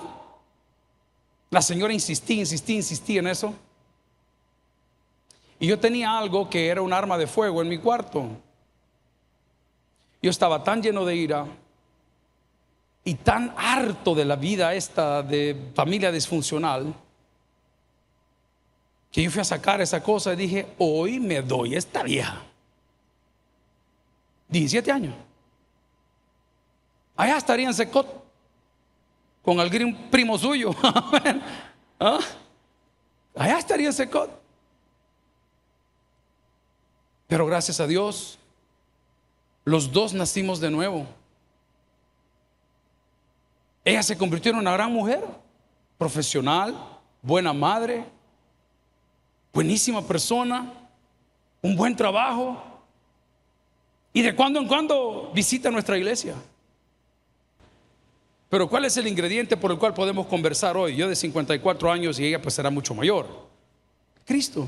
la 1.51 1.63
señora 1.63 1.93
insistía, 1.93 2.39
insistía, 2.39 2.77
insistía 2.77 3.21
en 3.21 3.29
eso. 3.29 3.55
Y 5.59 5.69
yo 5.69 5.79
tenía 5.79 6.19
algo 6.19 6.51
que 6.51 6.69
era 6.69 6.83
un 6.83 6.93
arma 6.93 7.17
de 7.17 7.27
fuego 7.27 7.63
en 7.63 7.69
mi 7.69 7.79
cuarto. 7.79 8.27
Yo 10.21 10.31
estaba 10.31 10.65
tan 10.65 10.83
lleno 10.83 11.05
de 11.05 11.15
ira 11.15 11.47
y 13.07 13.15
tan 13.15 13.55
harto 13.57 14.17
de 14.17 14.25
la 14.25 14.35
vida 14.35 14.75
esta 14.75 15.23
de 15.23 15.71
familia 15.77 16.11
disfuncional 16.11 16.93
que 19.13 19.23
yo 19.23 19.31
fui 19.31 19.41
a 19.41 19.45
sacar 19.45 19.81
esa 19.81 20.03
cosa 20.03 20.33
y 20.33 20.37
dije, 20.37 20.67
hoy 20.77 21.21
me 21.21 21.41
doy 21.41 21.77
esta 21.77 22.03
vieja. 22.03 22.43
17 24.49 24.91
años. 24.91 25.15
Allá 27.15 27.37
estaría 27.37 27.69
en 27.69 27.75
Secot 27.75 28.25
con 29.41 29.61
algún 29.61 30.11
primo 30.11 30.37
suyo. 30.37 30.75
¿Ah? 32.01 32.19
Allá 33.37 33.59
estaría 33.59 33.87
en 33.87 33.93
Secot. 33.93 34.31
Pero 37.29 37.47
gracias 37.47 37.79
a 37.79 37.87
Dios, 37.87 38.37
los 39.65 39.93
dos 39.93 40.13
nacimos 40.13 40.59
de 40.59 40.71
nuevo. 40.73 41.07
Ella 43.87 44.03
se 44.03 44.19
convirtió 44.19 44.51
en 44.51 44.59
una 44.59 44.73
gran 44.73 44.93
mujer, 44.93 45.23
profesional, 45.97 46.75
buena 47.23 47.53
madre, 47.53 48.05
buenísima 49.53 50.05
persona, 50.05 50.73
un 51.63 51.77
buen 51.77 51.95
trabajo. 51.95 52.61
Y 54.13 54.23
de 54.23 54.35
cuando 54.35 54.59
en 54.59 54.67
cuando 54.67 55.31
visita 55.33 55.71
nuestra 55.71 55.97
iglesia. 55.97 56.35
Pero 58.49 58.69
¿cuál 58.69 58.87
es 58.87 58.97
el 58.97 59.07
ingrediente 59.07 59.57
por 59.57 59.71
el 59.71 59.79
cual 59.79 59.95
podemos 59.95 60.27
conversar 60.27 60.77
hoy? 60.77 60.97
Yo 60.97 61.09
de 61.09 61.15
54 61.15 61.93
años 61.93 62.19
y 62.19 62.27
ella 62.27 62.43
pues 62.43 62.57
será 62.57 62.71
mucho 62.71 62.93
mayor. 62.93 63.29
Cristo. 64.25 64.67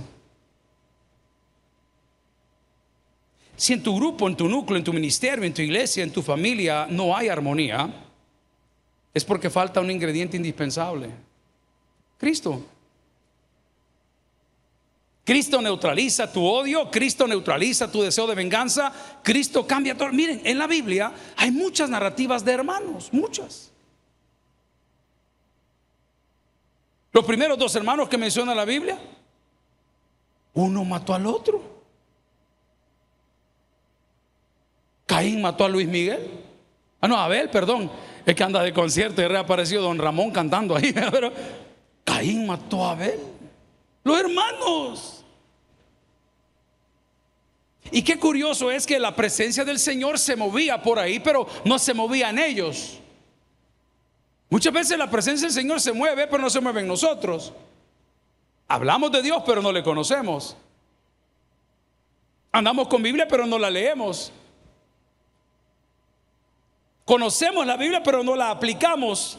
Si 3.57 3.73
en 3.73 3.83
tu 3.83 3.97
grupo, 3.97 4.29
en 4.29 4.37
tu 4.37 4.49
núcleo, 4.49 4.79
en 4.79 4.85
tu 4.85 4.93
ministerio, 4.93 5.45
en 5.45 5.55
tu 5.55 5.63
iglesia, 5.63 6.05
en 6.05 6.13
tu 6.13 6.23
familia 6.23 6.87
no 6.89 7.17
hay 7.17 7.27
armonía, 7.29 8.05
es 9.15 9.25
porque 9.25 9.51
falta 9.51 9.81
un 9.81 9.91
ingrediente 9.91 10.37
indispensable. 10.37 11.11
Cristo. 12.19 12.63
Cristo 15.25 15.61
neutraliza 15.61 16.33
tu 16.33 16.43
odio, 16.45 16.91
Cristo 16.91 17.27
neutraliza 17.27 17.93
tu 17.93 18.01
deseo 18.01 18.27
de 18.27 18.35
venganza, 18.35 18.93
Cristo 19.23 19.67
cambia 19.67 19.95
todo. 19.95 20.11
Miren, 20.11 20.41
en 20.45 20.59
la 20.59 20.67
Biblia 20.67 21.13
hay 21.37 21.51
muchas 21.51 21.91
narrativas 21.91 22.45
de 22.45 22.53
hermanos, 22.53 23.11
muchas. 23.13 23.71
Los 27.13 27.25
primeros 27.25 27.59
dos 27.59 27.75
hermanos 27.77 28.09
que 28.09 28.17
menciona 28.17 28.55
la 28.55 28.65
Biblia, 28.65 28.99
uno 30.55 30.85
mató 30.85 31.15
al 31.15 31.27
otro. 31.27 31.79
Caín 35.05 35.43
mató 35.43 35.65
a 35.65 35.69
Luis 35.69 35.89
Miguel. 35.89 36.27
Ah, 37.01 37.09
no, 37.09 37.17
Abel, 37.17 37.51
perdón. 37.51 37.91
Es 38.29 38.35
que 38.35 38.45
anda 38.45 38.63
de 38.63 38.75
concierto 38.75 39.23
y 39.23 39.27
reapareció 39.27 39.81
don 39.81 39.97
Ramón 39.97 40.31
cantando 40.31 40.77
ahí. 40.77 40.93
Pero 41.11 41.33
Caín 42.05 42.47
mató 42.47 42.85
a 42.85 42.91
Abel. 42.91 43.19
Los 44.05 44.21
hermanos. 44.21 45.25
Y 47.91 48.03
qué 48.03 48.19
curioso 48.19 48.71
es 48.71 48.87
que 48.87 48.99
la 48.99 49.17
presencia 49.17 49.65
del 49.65 49.79
Señor 49.79 50.19
se 50.19 50.37
movía 50.37 50.83
por 50.83 50.99
ahí, 50.99 51.21
pero 51.21 51.47
no 51.65 51.79
se 51.79 51.95
movía 51.95 52.29
en 52.29 52.39
ellos. 52.39 52.99
Muchas 54.51 54.75
veces 54.75 54.99
la 54.99 55.09
presencia 55.09 55.47
del 55.47 55.55
Señor 55.55 55.81
se 55.81 55.95
mueve, 55.95 56.27
pero 56.27 56.43
no 56.43 56.51
se 56.51 56.61
mueve 56.61 56.83
en 56.83 56.89
nosotros. 56.89 57.55
Hablamos 58.69 59.11
de 59.11 59.23
Dios, 59.23 59.43
pero 59.47 59.63
no 59.63 59.73
le 59.73 59.83
conocemos. 59.83 60.55
Andamos 62.53 62.89
con 62.89 63.03
Biblia, 63.03 63.27
pero 63.27 63.47
no 63.47 63.59
la 63.59 63.71
leemos. 63.71 64.33
Conocemos 67.09 67.67
la 67.67 67.79
Biblia, 67.79 68.03
pero 68.03 68.23
no 68.23 68.37
la 68.37 68.51
aplicamos. 68.51 69.39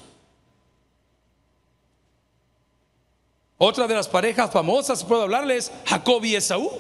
Otra 3.59 3.85
de 3.85 3.93
las 3.93 4.07
parejas 4.07 4.49
famosas, 4.49 5.03
puedo 5.03 5.21
hablarles, 5.21 5.71
Jacob 5.85 6.25
y 6.25 6.35
Esaú. 6.35 6.71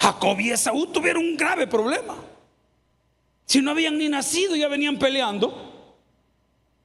Jacob 0.00 0.40
y 0.40 0.50
Esaú 0.50 0.86
tuvieron 0.86 1.22
un 1.22 1.36
grave 1.36 1.66
problema. 1.66 2.16
Si 3.44 3.60
no 3.60 3.72
habían 3.72 3.98
ni 3.98 4.08
nacido, 4.08 4.56
ya 4.56 4.68
venían 4.68 4.98
peleando. 4.98 6.00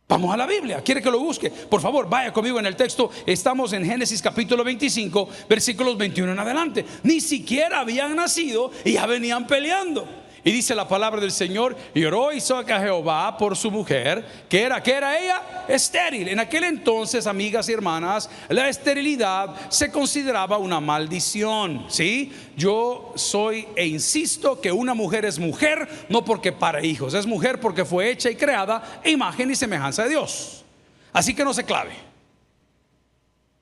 Vamos 0.10 0.34
a 0.34 0.36
la 0.36 0.48
Biblia. 0.48 0.84
¿Quiere 0.84 1.02
que 1.02 1.10
lo 1.10 1.20
busque? 1.20 1.50
Por 1.50 1.80
favor, 1.80 2.10
vaya 2.10 2.34
conmigo 2.34 2.60
en 2.60 2.66
el 2.66 2.76
texto. 2.76 3.10
Estamos 3.26 3.72
en 3.72 3.86
Génesis 3.86 4.22
capítulo 4.22 4.66
25, 4.66 5.30
versículos 5.48 5.98
21 5.98 6.34
en 6.34 6.40
adelante. 6.40 6.86
Ni 7.04 7.22
siquiera 7.22 7.80
habían 7.80 8.18
nacido 8.18 8.70
y 8.84 8.94
ya 8.94 9.06
venían 9.06 9.48
peleando. 9.48 10.28
Y 10.44 10.52
dice 10.52 10.74
la 10.74 10.88
palabra 10.88 11.20
del 11.20 11.32
Señor, 11.32 11.76
y 11.94 12.06
oró 12.06 12.32
Isaac 12.32 12.70
a 12.72 12.80
Jehová 12.80 13.38
por 13.38 13.58
su 13.58 13.70
mujer, 13.70 14.26
que 14.48 14.62
era, 14.62 14.82
que 14.82 14.94
era 14.94 15.20
ella, 15.20 15.66
estéril. 15.68 16.28
En 16.30 16.40
aquel 16.40 16.64
entonces, 16.64 17.28
amigas 17.28 17.68
y 17.70 17.74
hermanas, 17.74 18.30
la 18.48 18.70
esterilidad 18.70 19.70
se 19.70 19.92
consideraba 19.92 20.58
una 20.58 20.80
maldición. 20.80 21.86
¿Sí? 21.90 22.32
Yo 22.56 23.14
soy 23.16 23.68
e 23.76 23.86
insisto 23.86 24.62
que 24.62 24.72
una 24.72 24.94
mujer 24.94 25.26
es 25.26 25.40
mujer, 25.40 25.88
no 26.10 26.24
porque 26.24 26.52
para 26.52 26.84
hijos, 26.84 27.14
es 27.14 27.26
mujer 27.26 27.60
porque 27.60 27.86
fue 27.86 28.10
hecha 28.10 28.30
y 28.30 28.36
creada 28.36 29.02
imagen 29.06 29.52
y 29.52 29.56
semejanza 29.56 30.04
de 30.04 30.10
Dios. 30.10 30.64
Así 31.12 31.34
que 31.34 31.44
no 31.44 31.54
se 31.54 31.64
clave. 31.64 31.92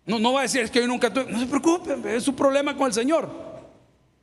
No, 0.05 0.19
no 0.19 0.33
va 0.33 0.39
a 0.39 0.43
decir 0.43 0.61
es 0.61 0.71
que 0.71 0.79
yo 0.79 0.87
nunca 0.87 1.11
tuve, 1.11 1.25
no 1.29 1.39
se 1.39 1.47
preocupen, 1.47 2.03
es 2.07 2.23
su 2.23 2.35
problema 2.35 2.75
con 2.75 2.87
el 2.87 2.93
Señor. 2.93 3.46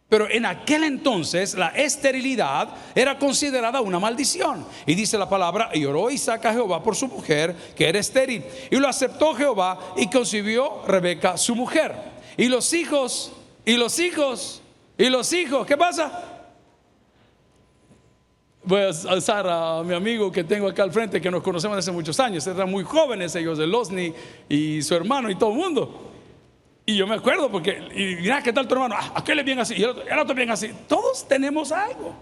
Pero 0.08 0.30
en 0.30 0.44
aquel 0.44 0.84
entonces 0.84 1.54
la 1.54 1.68
esterilidad 1.68 2.68
era 2.94 3.18
considerada 3.18 3.80
una 3.80 3.98
maldición. 3.98 4.66
Y 4.86 4.94
dice 4.94 5.18
la 5.18 5.28
palabra, 5.28 5.70
y 5.72 5.84
oró 5.84 6.10
Isaac 6.10 6.44
a 6.44 6.52
Jehová 6.52 6.82
por 6.82 6.94
su 6.94 7.08
mujer, 7.08 7.54
que 7.74 7.88
era 7.88 7.98
estéril. 7.98 8.44
Y 8.70 8.76
lo 8.76 8.86
aceptó 8.86 9.34
Jehová 9.34 9.94
y 9.96 10.08
concibió 10.08 10.82
Rebeca 10.86 11.36
su 11.36 11.54
mujer. 11.54 11.94
Y 12.36 12.46
los 12.46 12.72
hijos, 12.74 13.32
y 13.64 13.76
los 13.76 13.98
hijos, 13.98 14.62
y 14.98 15.08
los 15.08 15.32
hijos, 15.32 15.66
¿qué 15.66 15.76
pasa? 15.76 16.34
Voy 18.62 18.80
a 18.82 18.88
alzar 19.10 19.46
a 19.48 19.82
mi 19.82 19.94
amigo 19.94 20.30
que 20.30 20.44
tengo 20.44 20.68
acá 20.68 20.82
al 20.82 20.92
frente, 20.92 21.20
que 21.20 21.30
nos 21.30 21.42
conocemos 21.42 21.76
hace 21.76 21.92
muchos 21.92 22.18
años. 22.20 22.46
Eran 22.46 22.70
muy 22.70 22.84
jóvenes 22.84 23.34
ellos, 23.36 23.58
de 23.58 23.66
Losni 23.66 24.12
y 24.48 24.80
su 24.82 24.94
hermano 24.94 25.30
y 25.30 25.34
todo 25.34 25.50
el 25.50 25.56
mundo. 25.56 26.13
Y 26.86 26.96
yo 26.96 27.06
me 27.06 27.14
acuerdo 27.14 27.50
porque, 27.50 27.78
y 27.94 28.16
mira, 28.16 28.42
¿qué 28.42 28.52
tal 28.52 28.68
tu 28.68 28.74
hermano? 28.74 28.94
Ah, 28.98 29.12
aquel 29.16 29.38
es 29.38 29.44
bien 29.44 29.58
así, 29.58 29.74
y 29.74 29.82
el 29.82 29.90
otro, 29.90 30.06
el 30.06 30.18
otro 30.18 30.34
bien 30.34 30.50
así. 30.50 30.70
Todos 30.86 31.26
tenemos 31.26 31.72
algo. 31.72 32.14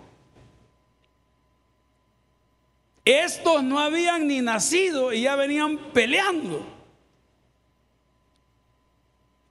Estos 3.04 3.64
no 3.64 3.80
habían 3.80 4.28
ni 4.28 4.40
nacido 4.40 5.12
y 5.12 5.22
ya 5.22 5.34
venían 5.34 5.76
peleando. 5.92 6.64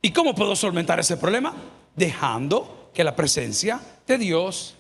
¿Y 0.02 0.12
cómo 0.12 0.34
puedo 0.34 0.56
solventar 0.56 1.00
ese 1.00 1.18
problema? 1.18 1.54
Dejando 1.96 2.90
que 2.94 3.04
la 3.04 3.16
presencia 3.16 3.82
de 4.08 4.18
Dios 4.18 4.76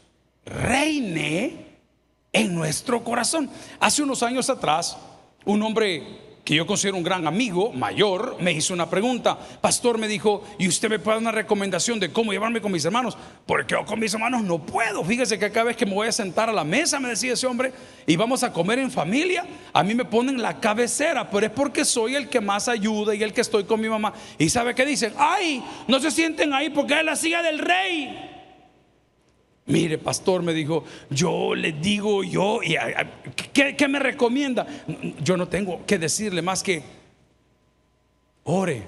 reine 0.45 1.77
en 2.31 2.55
nuestro 2.55 3.03
corazón. 3.03 3.50
Hace 3.79 4.03
unos 4.03 4.23
años 4.23 4.50
atrás, 4.50 4.97
un 5.45 5.61
hombre 5.61 6.30
que 6.43 6.55
yo 6.55 6.65
considero 6.65 6.98
un 6.98 7.03
gran 7.03 7.27
amigo, 7.27 7.71
mayor, 7.71 8.38
me 8.39 8.51
hizo 8.51 8.74
una 8.74 8.89
pregunta. 8.89 9.38
Pastor 9.62 10.00
me 10.00 10.07
dijo, 10.07 10.43
¿y 10.57 10.67
usted 10.67 10.89
me 10.89 10.98
puede 10.98 11.17
dar 11.17 11.21
una 11.21 11.31
recomendación 11.31 12.00
de 12.00 12.12
cómo 12.12 12.31
llevarme 12.31 12.62
con 12.62 12.71
mis 12.71 12.83
hermanos? 12.83 13.15
Porque 13.45 13.75
yo 13.75 13.86
con 13.86 14.00
mis 14.00 14.13
hermanos 14.13 14.41
no 14.43 14.60
puedo. 14.60 15.03
Fíjese 15.03 15.38
que 15.38 15.51
cada 15.51 15.65
vez 15.65 15.77
que 15.77 15.86
me 15.86 15.93
voy 15.93 16.07
a 16.07 16.12
sentar 16.12 16.50
a 16.50 16.53
la 16.53 16.63
mesa, 16.63 17.00
me 17.00 17.10
decía 17.10 17.33
ese 17.33 17.45
hombre, 17.45 17.71
y 18.07 18.15
vamos 18.15 18.43
a 18.43 18.51
comer 18.51 18.79
en 18.79 18.89
familia, 18.89 19.45
a 19.71 19.83
mí 19.83 19.93
me 19.93 20.05
ponen 20.05 20.41
la 20.41 20.60
cabecera, 20.60 21.29
pero 21.29 21.45
es 21.45 21.51
porque 21.51 21.86
soy 21.86 22.15
el 22.15 22.27
que 22.27 22.41
más 22.41 22.67
ayuda 22.67 23.13
y 23.13 23.21
el 23.21 23.33
que 23.33 23.41
estoy 23.41 23.65
con 23.65 23.79
mi 23.79 23.89
mamá. 23.89 24.13
Y 24.39 24.50
sabe 24.50 24.74
qué 24.74 24.86
dicen, 24.86 25.13
ay, 25.17 25.63
no 25.88 26.00
se 26.00 26.10
sienten 26.10 26.53
ahí 26.53 26.71
porque 26.71 26.98
es 26.98 27.05
la 27.05 27.15
silla 27.15 27.43
del 27.43 27.60
rey. 27.60 28.30
Mire, 29.65 29.97
pastor, 29.97 30.41
me 30.41 30.53
dijo, 30.53 30.83
yo 31.09 31.53
le 31.53 31.71
digo 31.73 32.23
yo, 32.23 32.61
y 32.63 32.75
¿qué, 33.53 33.87
me 33.87 33.99
recomienda? 33.99 34.65
Yo 35.21 35.37
no 35.37 35.47
tengo 35.47 35.85
que 35.85 35.99
decirle 35.99 36.41
más 36.41 36.63
que 36.63 36.83
ore. 38.43 38.83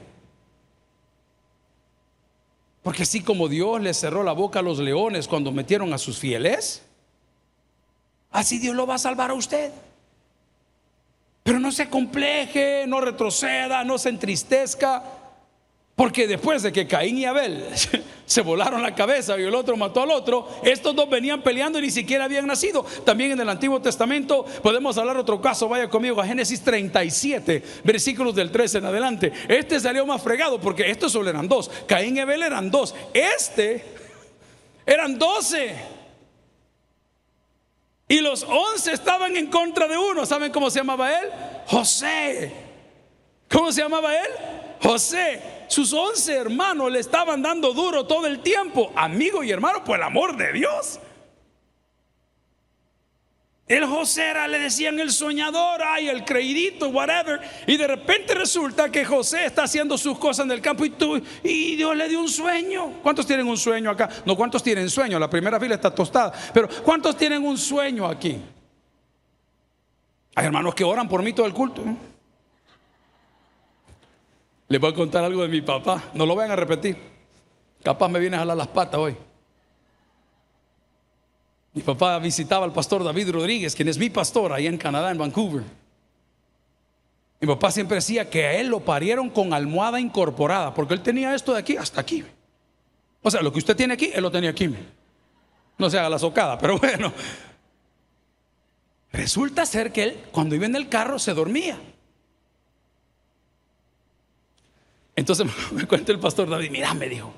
Porque 2.81 3.03
así 3.03 3.21
como 3.21 3.47
Dios 3.47 3.81
le 3.81 3.93
cerró 3.93 4.23
la 4.23 4.33
boca 4.33 4.59
a 4.59 4.63
los 4.63 4.79
leones 4.79 5.27
cuando 5.27 5.51
metieron 5.51 5.93
a 5.93 5.97
sus 5.97 6.17
fieles, 6.17 6.83
así 8.31 8.57
Dios 8.57 8.75
lo 8.75 8.87
va 8.87 8.95
a 8.95 8.99
salvar 8.99 9.29
a 9.29 9.35
usted. 9.35 9.71
Pero 11.43 11.59
no 11.59 11.71
se 11.71 11.87
compleje, 11.87 12.85
no 12.87 12.99
retroceda, 12.99 13.83
no 13.83 13.97
se 13.97 14.09
entristezca. 14.09 15.03
Porque 15.95 16.27
después 16.27 16.63
de 16.63 16.71
que 16.71 16.87
Caín 16.87 17.19
y 17.19 17.25
Abel 17.25 17.63
se 18.25 18.41
volaron 18.41 18.81
la 18.81 18.95
cabeza 18.95 19.37
y 19.37 19.43
el 19.43 19.55
otro 19.55 19.75
mató 19.75 20.01
al 20.01 20.11
otro, 20.11 20.47
estos 20.63 20.95
dos 20.95 21.09
venían 21.09 21.41
peleando 21.41 21.79
y 21.79 21.83
ni 21.83 21.91
siquiera 21.91 22.25
habían 22.25 22.47
nacido. 22.47 22.85
También 23.05 23.31
en 23.31 23.41
el 23.41 23.49
Antiguo 23.49 23.81
Testamento 23.81 24.45
podemos 24.61 24.97
hablar 24.97 25.17
otro 25.17 25.41
caso, 25.41 25.67
vaya 25.67 25.89
conmigo 25.89 26.21
a 26.21 26.25
Génesis 26.25 26.61
37, 26.61 27.63
versículos 27.83 28.35
del 28.35 28.51
13 28.51 28.79
en 28.79 28.85
adelante. 28.85 29.33
Este 29.47 29.79
salió 29.79 30.05
más 30.05 30.21
fregado 30.21 30.59
porque 30.59 30.89
estos 30.89 31.11
solo 31.11 31.29
eran 31.29 31.47
dos. 31.47 31.69
Caín 31.87 32.17
y 32.17 32.19
Abel 32.21 32.43
eran 32.43 32.71
dos. 32.71 32.95
Este 33.13 33.83
eran 34.85 35.17
doce. 35.17 35.75
Y 38.07 38.19
los 38.19 38.43
once 38.43 38.91
estaban 38.91 39.35
en 39.35 39.47
contra 39.47 39.87
de 39.87 39.97
uno. 39.97 40.25
¿Saben 40.25 40.51
cómo 40.51 40.69
se 40.69 40.79
llamaba 40.79 41.19
él? 41.19 41.29
José. 41.67 42.51
¿Cómo 43.49 43.71
se 43.71 43.81
llamaba 43.81 44.15
él? 44.15 44.29
José. 44.81 45.62
Sus 45.73 45.91
once 45.91 46.31
hermanos 46.31 46.91
le 46.91 46.99
estaban 46.99 47.41
dando 47.41 47.73
duro 47.73 48.05
todo 48.05 48.27
el 48.27 48.41
tiempo. 48.41 48.93
Amigo 48.95 49.43
y 49.43 49.49
hermano, 49.49 49.83
por 49.83 49.97
el 49.97 50.03
amor 50.03 50.37
de 50.37 50.53
Dios. 50.53 50.99
El 53.67 53.83
José 53.87 54.29
era, 54.29 54.47
le 54.47 54.59
decían 54.59 54.99
el 54.99 55.09
soñador, 55.09 55.81
ay, 55.83 56.09
el 56.09 56.25
creidito, 56.25 56.89
whatever. 56.89 57.41
Y 57.65 57.75
de 57.77 57.87
repente 57.87 58.35
resulta 58.35 58.91
que 58.91 59.03
José 59.03 59.45
está 59.47 59.63
haciendo 59.63 59.97
sus 59.97 60.19
cosas 60.19 60.45
en 60.45 60.51
el 60.51 60.61
campo 60.61 60.85
y, 60.85 60.91
tú, 60.91 61.19
y 61.43 61.75
Dios 61.75 61.97
le 61.97 62.07
dio 62.07 62.19
un 62.19 62.29
sueño. 62.29 62.99
¿Cuántos 63.01 63.25
tienen 63.25 63.47
un 63.47 63.57
sueño 63.57 63.89
acá? 63.89 64.07
No, 64.27 64.35
¿cuántos 64.35 64.61
tienen 64.61 64.91
sueño? 64.91 65.17
La 65.17 65.27
primera 65.27 65.59
fila 65.59 65.73
está 65.73 65.89
tostada. 65.89 66.31
Pero 66.53 66.69
¿cuántos 66.83 67.17
tienen 67.17 67.43
un 67.43 67.57
sueño 67.57 68.05
aquí? 68.05 68.39
Hay 70.35 70.45
hermanos 70.45 70.75
que 70.75 70.83
oran 70.83 71.09
por 71.09 71.23
mí 71.23 71.33
todo 71.33 71.47
el 71.47 71.53
culto. 71.53 71.83
Les 74.67 74.79
voy 74.79 74.91
a 74.91 74.95
contar 74.95 75.23
algo 75.23 75.41
de 75.41 75.47
mi 75.47 75.61
papá. 75.61 76.11
No 76.13 76.25
lo 76.25 76.35
vayan 76.35 76.51
a 76.51 76.55
repetir. 76.55 76.97
Capaz 77.83 78.07
me 78.07 78.19
viene 78.19 78.37
a 78.37 78.39
jalar 78.39 78.57
las 78.57 78.67
patas 78.67 78.99
hoy. 78.99 79.15
Mi 81.73 81.81
papá 81.81 82.19
visitaba 82.19 82.65
al 82.65 82.71
pastor 82.71 83.03
David 83.03 83.31
Rodríguez, 83.31 83.75
quien 83.75 83.87
es 83.87 83.97
mi 83.97 84.09
pastor 84.09 84.53
ahí 84.53 84.67
en 84.67 84.77
Canadá, 84.77 85.11
en 85.11 85.17
Vancouver. 85.17 85.63
Mi 87.39 87.47
papá 87.47 87.71
siempre 87.71 87.95
decía 87.95 88.29
que 88.29 88.45
a 88.45 88.53
él 88.53 88.67
lo 88.67 88.79
parieron 88.79 89.29
con 89.29 89.53
almohada 89.53 89.99
incorporada, 89.99 90.73
porque 90.73 90.93
él 90.93 91.01
tenía 91.01 91.35
esto 91.35 91.53
de 91.53 91.59
aquí 91.59 91.75
hasta 91.75 91.99
aquí. 91.99 92.23
O 93.21 93.31
sea, 93.31 93.41
lo 93.41 93.51
que 93.51 93.59
usted 93.59 93.75
tiene 93.75 93.95
aquí, 93.95 94.11
él 94.13 94.21
lo 94.21 94.31
tenía 94.31 94.51
aquí. 94.51 94.73
No 95.77 95.89
se 95.89 95.97
haga 95.97 96.09
la 96.09 96.19
socada, 96.19 96.57
pero 96.57 96.77
bueno. 96.79 97.11
Resulta 99.11 99.65
ser 99.65 99.91
que 99.91 100.03
él, 100.03 100.23
cuando 100.31 100.55
iba 100.55 100.65
en 100.65 100.75
el 100.75 100.89
carro, 100.89 101.19
se 101.19 101.33
dormía. 101.33 101.77
Entonces 105.15 105.47
me 105.71 105.85
cuenta 105.85 106.11
el 106.11 106.19
pastor 106.19 106.49
David, 106.49 106.71
mira, 106.71 106.93
me 106.93 107.07
dijo, 107.09 107.33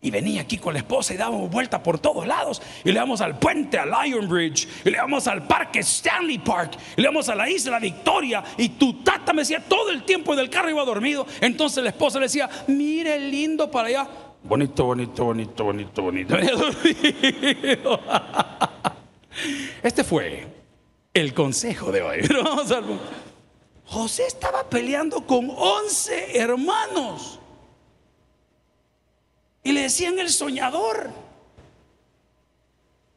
y 0.00 0.10
venía 0.10 0.42
aquí 0.42 0.58
con 0.58 0.74
la 0.74 0.78
esposa 0.78 1.12
y 1.12 1.16
dábamos 1.16 1.50
vuelta 1.50 1.82
por 1.82 1.98
todos 1.98 2.26
lados. 2.26 2.62
Y 2.84 2.92
le 2.92 3.00
damos 3.00 3.20
al 3.20 3.38
puente, 3.38 3.78
a 3.78 3.84
Lion 3.84 4.28
Bridge. 4.28 4.68
Y 4.84 4.90
le 4.90 4.96
damos 4.96 5.26
al 5.26 5.44
parque 5.46 5.80
Stanley 5.80 6.38
Park. 6.38 6.78
Y 6.96 7.00
le 7.00 7.08
damos 7.08 7.28
a 7.28 7.34
la 7.34 7.50
isla 7.50 7.80
Victoria. 7.80 8.44
Y 8.56 8.68
tu 8.70 9.02
tata 9.02 9.32
me 9.32 9.42
decía 9.42 9.60
todo 9.60 9.90
el 9.90 10.04
tiempo 10.04 10.32
en 10.34 10.38
el 10.38 10.50
carro 10.50 10.70
iba 10.70 10.84
dormido. 10.84 11.26
Entonces 11.40 11.82
la 11.82 11.90
esposa 11.90 12.20
le 12.20 12.26
decía, 12.26 12.48
mire 12.68 13.18
lindo 13.18 13.68
para 13.70 13.88
allá. 13.88 14.08
Bonito, 14.44 14.84
bonito, 14.84 15.24
bonito, 15.24 15.64
bonito, 15.64 16.02
bonito. 16.02 16.36
Este 19.82 20.04
fue 20.04 20.46
el 21.14 21.34
consejo 21.34 21.90
de 21.92 22.02
hoy. 22.02 22.20
vamos 22.42 22.70
José 23.88 24.26
estaba 24.26 24.68
peleando 24.68 25.26
con 25.26 25.50
11 25.50 26.38
hermanos. 26.38 27.38
Y 29.62 29.72
le 29.72 29.82
decían 29.82 30.18
el 30.18 30.28
soñador. 30.28 31.10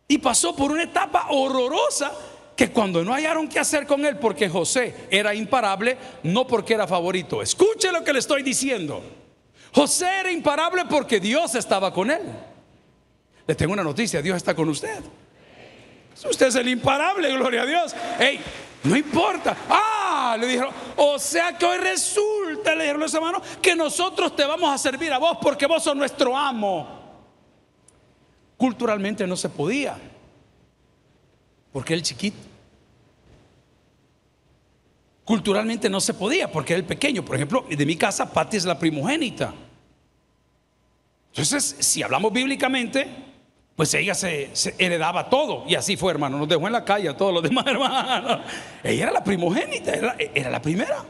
Y 0.08 0.18
pasó 0.18 0.56
por 0.56 0.72
una 0.72 0.84
etapa 0.84 1.28
horrorosa 1.30 2.12
que 2.56 2.72
cuando 2.72 3.04
no 3.04 3.14
hallaron 3.14 3.48
qué 3.48 3.60
hacer 3.60 3.86
con 3.86 4.06
él, 4.06 4.18
porque 4.18 4.50
José 4.50 5.08
era 5.10 5.34
imparable, 5.34 5.98
no 6.24 6.48
porque 6.48 6.74
era 6.74 6.88
favorito. 6.88 7.42
Escuche 7.42 7.92
lo 7.92 8.04
que 8.04 8.14
le 8.14 8.20
estoy 8.20 8.44
diciendo. 8.44 9.02
José 9.74 10.08
era 10.20 10.32
imparable 10.32 10.84
porque 10.90 11.20
Dios 11.20 11.56
estaba 11.56 11.94
con 11.94 12.12
él. 12.12 12.22
Le 13.48 13.56
tengo 13.56 13.74
una 13.74 13.84
noticia, 13.84 14.22
Dios 14.22 14.38
está 14.38 14.54
con 14.54 14.70
usted. 14.70 15.00
Usted 16.30 16.48
es 16.48 16.56
el 16.56 16.68
imparable, 16.68 17.32
gloria 17.32 17.64
a 17.64 17.66
Dios. 17.66 17.96
Hey, 18.20 18.40
no 18.84 18.96
importa. 18.96 19.58
Ah, 19.70 20.01
le 20.38 20.48
dijeron, 20.48 20.74
o 20.98 21.18
sea 21.20 21.58
que 21.58 21.66
hoy 21.66 21.78
resulta, 21.78 22.76
le 22.76 22.84
dijeron 22.84 23.02
los 23.02 23.14
hermanos, 23.14 23.42
que 23.62 23.76
nosotros 23.76 24.36
te 24.36 24.46
vamos 24.46 24.74
a 24.74 24.78
servir 24.78 25.12
a 25.14 25.18
vos 25.18 25.38
porque 25.42 25.66
vos 25.66 25.84
sos 25.84 25.96
nuestro 25.96 26.38
amo. 26.38 27.00
Culturalmente 28.58 29.26
no 29.26 29.36
se 29.36 29.50
podía, 29.50 29.98
porque 31.72 31.94
él 31.94 32.04
chiquito. 32.04 32.38
Culturalmente 35.24 35.90
no 35.90 36.02
se 36.02 36.14
podía, 36.14 36.52
porque 36.52 36.74
él 36.74 36.84
pequeño. 36.84 37.24
Por 37.24 37.36
ejemplo, 37.36 37.66
de 37.70 37.86
mi 37.86 37.96
casa, 37.96 38.32
Pati 38.32 38.58
es 38.58 38.66
la 38.66 38.78
primogénita. 38.78 39.54
Entonces, 41.30 41.78
si 41.80 42.04
hablamos 42.04 42.34
bíblicamente, 42.34 43.31
pues 43.76 43.94
ella 43.94 44.14
se, 44.14 44.52
heredaba 44.78 45.30
todo. 45.30 45.64
Y 45.68 45.76
así 45.76 45.98
fue, 45.98 46.12
hermano. 46.12 46.38
Nos 46.38 46.48
dejó 46.48 46.68
en 46.68 46.74
la 46.74 46.86
calle 46.86 47.10
a 47.10 47.18
todos 47.18 47.34
los 47.34 47.44
demás 47.50 47.66
hermanos. 47.68 48.40
Ella 48.84 49.04
era 49.04 49.12
la 49.12 49.24
primogénita, 49.24 49.94
era, 49.94 50.50
la 50.50 50.62
primera. 50.62 51.04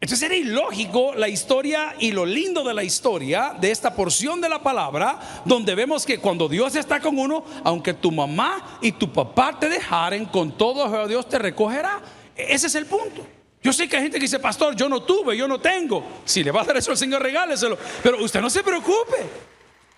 Entonces 0.00 0.26
era 0.26 0.34
ilógico 0.34 1.14
la 1.14 1.28
historia 1.28 1.94
y 1.96 2.10
lo 2.10 2.26
lindo 2.26 2.64
de 2.64 2.74
la 2.74 2.82
historia 2.82 3.54
de 3.60 3.70
esta 3.70 3.94
porción 3.94 4.40
de 4.40 4.48
la 4.48 4.60
palabra, 4.60 5.42
donde 5.44 5.76
vemos 5.76 6.04
que 6.04 6.18
cuando 6.18 6.48
Dios 6.48 6.74
está 6.74 6.98
con 6.98 7.16
uno, 7.20 7.44
aunque 7.62 7.94
tu 7.94 8.10
mamá 8.10 8.78
y 8.82 8.90
tu 8.90 9.12
papá 9.12 9.56
te 9.60 9.68
dejaren, 9.68 10.26
con 10.26 10.58
todo 10.58 11.06
Dios 11.06 11.28
te 11.28 11.38
recogerá. 11.38 12.00
Ese 12.34 12.66
es 12.66 12.74
el 12.74 12.86
punto. 12.86 13.24
Yo 13.62 13.72
sé 13.72 13.88
que 13.88 13.96
hay 13.96 14.02
gente 14.02 14.18
que 14.18 14.24
dice, 14.24 14.40
pastor, 14.40 14.74
yo 14.74 14.88
no 14.88 15.02
tuve, 15.02 15.36
yo 15.36 15.46
no 15.46 15.60
tengo. 15.60 16.04
Si 16.24 16.42
le 16.42 16.50
va 16.50 16.62
a 16.62 16.64
dar 16.64 16.76
eso 16.76 16.90
al 16.90 16.96
Señor, 16.96 17.22
regáleselo. 17.22 17.78
Pero 18.02 18.24
usted 18.24 18.40
no 18.40 18.50
se 18.50 18.64
preocupe. 18.64 19.51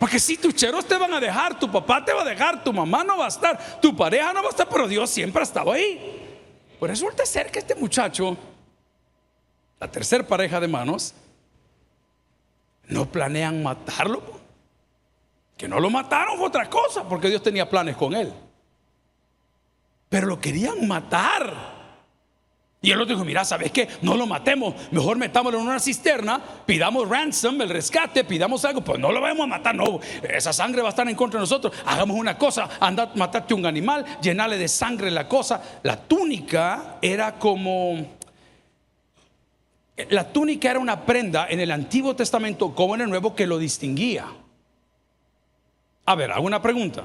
Porque 0.05 0.21
si 0.21 0.37
tus 0.37 0.55
cheros 0.55 0.85
te 0.85 0.99
van 0.99 1.15
a 1.15 1.19
dejar, 1.19 1.59
tu 1.59 1.73
papá 1.73 2.05
te 2.05 2.13
va 2.13 2.21
a 2.21 2.25
dejar, 2.27 2.63
tu 2.63 2.75
mamá 2.75 3.03
no 3.03 3.17
va 3.17 3.25
a 3.25 3.29
estar, 3.29 3.81
tu 3.81 3.97
pareja 3.97 4.35
no 4.35 4.43
va 4.43 4.49
a 4.49 4.51
estar, 4.51 4.69
pero 4.69 4.87
Dios 4.87 5.09
siempre 5.09 5.41
ha 5.41 5.45
estado 5.45 5.73
ahí. 5.73 6.37
Pues 6.79 6.91
resulta 6.91 7.25
ser 7.25 7.51
que 7.51 7.61
este 7.61 7.75
muchacho, 7.75 8.37
la 9.81 9.91
tercera 9.91 10.23
pareja 10.23 10.61
de 10.61 10.69
manos, 10.69 11.15
no 12.87 13.07
planean 13.07 13.63
matarlo. 13.63 14.23
Que 15.57 15.67
no 15.69 15.81
lo 15.81 15.89
mataron 15.89 16.37
fue 16.37 16.49
otra 16.49 16.69
cosa, 16.69 17.09
porque 17.09 17.31
Dios 17.31 17.43
tenía 17.43 17.71
planes 17.71 17.97
con 17.97 18.15
él. 18.15 18.31
Pero 20.11 20.27
lo 20.27 20.39
querían 20.39 20.87
matar. 20.87 21.74
Y 22.85 22.91
el 22.91 23.01
otro 23.01 23.15
dijo, 23.15 23.25
mira, 23.25 23.47
¿sabes 23.47 23.73
qué? 23.73 23.89
No 24.03 24.15
lo 24.15 24.27
matemos, 24.27 24.75
mejor 24.91 25.17
metámoslo 25.17 25.59
en 25.59 25.67
una 25.67 25.81
cisterna, 25.81 26.39
pidamos 26.67 27.09
ransom, 27.09 27.59
el 27.63 27.71
rescate, 27.71 28.25
pidamos 28.25 28.63
algo, 28.67 28.83
pues 28.83 28.99
no 28.99 29.11
lo 29.11 29.23
vamos 29.23 29.45
a 29.45 29.47
matar, 29.47 29.75
no, 29.75 30.01
esa 30.23 30.53
sangre 30.53 30.83
va 30.83 30.89
a 30.89 30.91
estar 30.91 31.09
en 31.09 31.17
contra 31.17 31.39
de 31.39 31.45
nosotros, 31.45 31.73
hagamos 31.87 32.15
una 32.15 32.37
cosa, 32.37 32.69
anda, 32.79 33.11
matarte 33.15 33.55
un 33.55 33.65
animal, 33.65 34.05
llenale 34.21 34.59
de 34.59 34.69
sangre 34.69 35.11
la 35.11 35.27
cosa. 35.27 35.63
La 35.83 35.97
túnica 35.97 36.99
era 37.01 37.39
como... 37.39 38.07
La 40.11 40.31
túnica 40.31 40.71
era 40.71 40.79
una 40.79 41.07
prenda 41.07 41.47
en 41.49 41.61
el 41.61 41.71
Antiguo 41.71 42.15
Testamento 42.15 42.75
como 42.75 42.97
en 42.97 43.01
el 43.01 43.09
Nuevo 43.09 43.35
que 43.35 43.47
lo 43.47 43.57
distinguía. 43.57 44.27
A 46.05 46.15
ver, 46.17 46.33
hago 46.33 46.45
una 46.45 46.61
pregunta. 46.61 47.05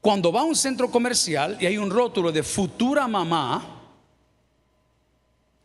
Cuando 0.00 0.32
va 0.32 0.40
a 0.40 0.44
un 0.44 0.56
centro 0.56 0.90
comercial 0.90 1.56
y 1.60 1.66
hay 1.66 1.76
un 1.76 1.90
rótulo 1.90 2.30
de 2.30 2.42
futura 2.42 3.08
mamá, 3.08 3.82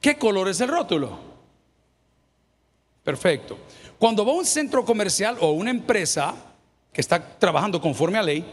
¿qué 0.02 0.18
color 0.18 0.50
es 0.50 0.60
el 0.62 0.70
rótulo? 0.70 1.18
Perfecto. 3.04 3.58
Cuando 4.00 4.26
va 4.26 4.32
a 4.32 4.36
un 4.36 4.46
centro 4.46 4.84
comercial 4.84 5.38
o 5.40 5.52
una 5.52 5.70
empresa 5.70 6.34
que 6.92 7.02
está 7.02 7.38
trabajando 7.38 7.80
conforme 7.80 8.18
a 8.18 8.24
ley 8.24 8.46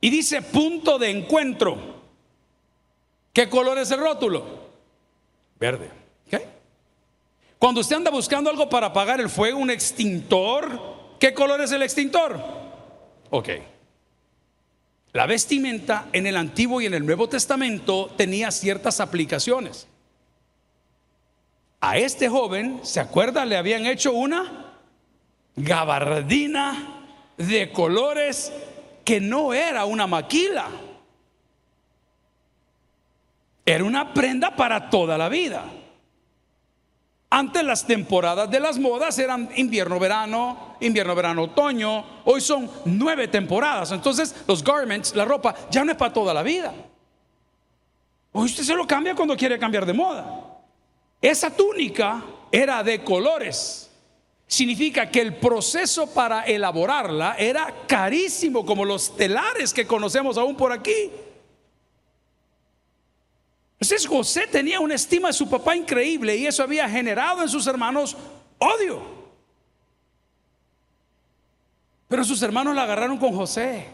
y 0.00 0.10
dice 0.10 0.42
punto 0.42 0.98
de 0.98 1.10
encuentro, 1.10 1.78
¿qué 3.32 3.48
color 3.48 3.78
es 3.78 3.90
el 3.90 4.00
rótulo? 4.00 4.64
Verde. 5.58 6.04
Cuando 7.64 7.80
usted 7.80 7.96
anda 7.96 8.10
buscando 8.10 8.50
algo 8.50 8.68
para 8.68 8.88
apagar 8.88 9.22
el 9.22 9.30
fuego, 9.30 9.58
un 9.58 9.70
extintor, 9.70 11.16
¿qué 11.18 11.32
color 11.32 11.62
es 11.62 11.72
el 11.72 11.80
extintor? 11.80 12.38
Ok. 13.30 13.48
La 15.14 15.26
vestimenta 15.26 16.08
en 16.12 16.26
el 16.26 16.36
Antiguo 16.36 16.80
y 16.80 16.86
en 16.86 16.94
el 16.94 17.06
Nuevo 17.06 17.28
Testamento 17.28 18.12
tenía 18.16 18.50
ciertas 18.50 18.98
aplicaciones. 18.98 19.86
A 21.80 21.98
este 21.98 22.28
joven, 22.28 22.80
¿se 22.82 22.98
acuerda? 22.98 23.44
Le 23.44 23.56
habían 23.56 23.86
hecho 23.86 24.12
una 24.12 24.72
gabardina 25.54 27.06
de 27.36 27.70
colores 27.70 28.52
que 29.04 29.20
no 29.20 29.54
era 29.54 29.84
una 29.84 30.08
maquila. 30.08 30.66
Era 33.64 33.84
una 33.84 34.12
prenda 34.14 34.56
para 34.56 34.90
toda 34.90 35.16
la 35.16 35.28
vida. 35.28 35.64
Antes 37.34 37.64
las 37.64 37.84
temporadas 37.84 38.48
de 38.48 38.60
las 38.60 38.78
modas 38.78 39.18
eran 39.18 39.50
invierno, 39.56 39.98
verano, 39.98 40.76
invierno, 40.78 41.16
verano, 41.16 41.42
otoño. 41.42 42.04
Hoy 42.26 42.40
son 42.40 42.70
nueve 42.84 43.26
temporadas. 43.26 43.90
Entonces 43.90 44.32
los 44.46 44.62
garments, 44.62 45.16
la 45.16 45.24
ropa, 45.24 45.52
ya 45.68 45.84
no 45.84 45.90
es 45.90 45.98
para 45.98 46.12
toda 46.12 46.32
la 46.32 46.44
vida. 46.44 46.72
Hoy 48.30 48.44
usted 48.44 48.62
se 48.62 48.76
lo 48.76 48.86
cambia 48.86 49.16
cuando 49.16 49.36
quiere 49.36 49.58
cambiar 49.58 49.84
de 49.84 49.92
moda. 49.92 50.24
Esa 51.20 51.50
túnica 51.50 52.22
era 52.52 52.84
de 52.84 53.02
colores. 53.02 53.90
Significa 54.46 55.10
que 55.10 55.20
el 55.20 55.34
proceso 55.34 56.06
para 56.06 56.44
elaborarla 56.44 57.34
era 57.36 57.66
carísimo, 57.88 58.64
como 58.64 58.84
los 58.84 59.16
telares 59.16 59.74
que 59.74 59.88
conocemos 59.88 60.38
aún 60.38 60.54
por 60.54 60.70
aquí. 60.70 61.10
Entonces 63.84 64.08
José 64.08 64.46
tenía 64.46 64.80
una 64.80 64.94
estima 64.94 65.28
de 65.28 65.34
su 65.34 65.46
papá 65.46 65.76
increíble 65.76 66.34
y 66.34 66.46
eso 66.46 66.62
había 66.62 66.88
generado 66.88 67.42
en 67.42 67.50
sus 67.50 67.66
hermanos 67.66 68.16
odio. 68.58 69.02
Pero 72.08 72.24
sus 72.24 72.40
hermanos 72.40 72.74
la 72.74 72.84
agarraron 72.84 73.18
con 73.18 73.36
José. 73.36 73.86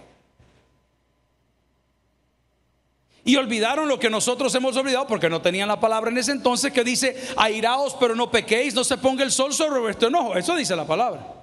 Y 3.25 3.35
olvidaron 3.35 3.89
lo 3.89 3.99
que 3.99 4.09
nosotros 4.09 4.55
hemos 4.55 4.77
olvidado 4.77 5.09
porque 5.09 5.29
no 5.29 5.43
tenían 5.43 5.67
la 5.67 5.81
palabra 5.81 6.09
en 6.13 6.19
ese 6.19 6.31
entonces 6.31 6.73
que 6.73 6.85
dice, 6.85 7.21
airaos 7.37 7.97
pero 7.99 8.15
no 8.15 8.31
pequéis, 8.31 8.75
no 8.75 8.85
se 8.85 8.97
ponga 8.97 9.25
el 9.25 9.33
sol 9.33 9.53
sobre 9.53 9.81
vuestro 9.81 10.07
enojo. 10.07 10.37
Eso 10.37 10.55
dice 10.55 10.77
la 10.77 10.87
palabra. 10.87 11.40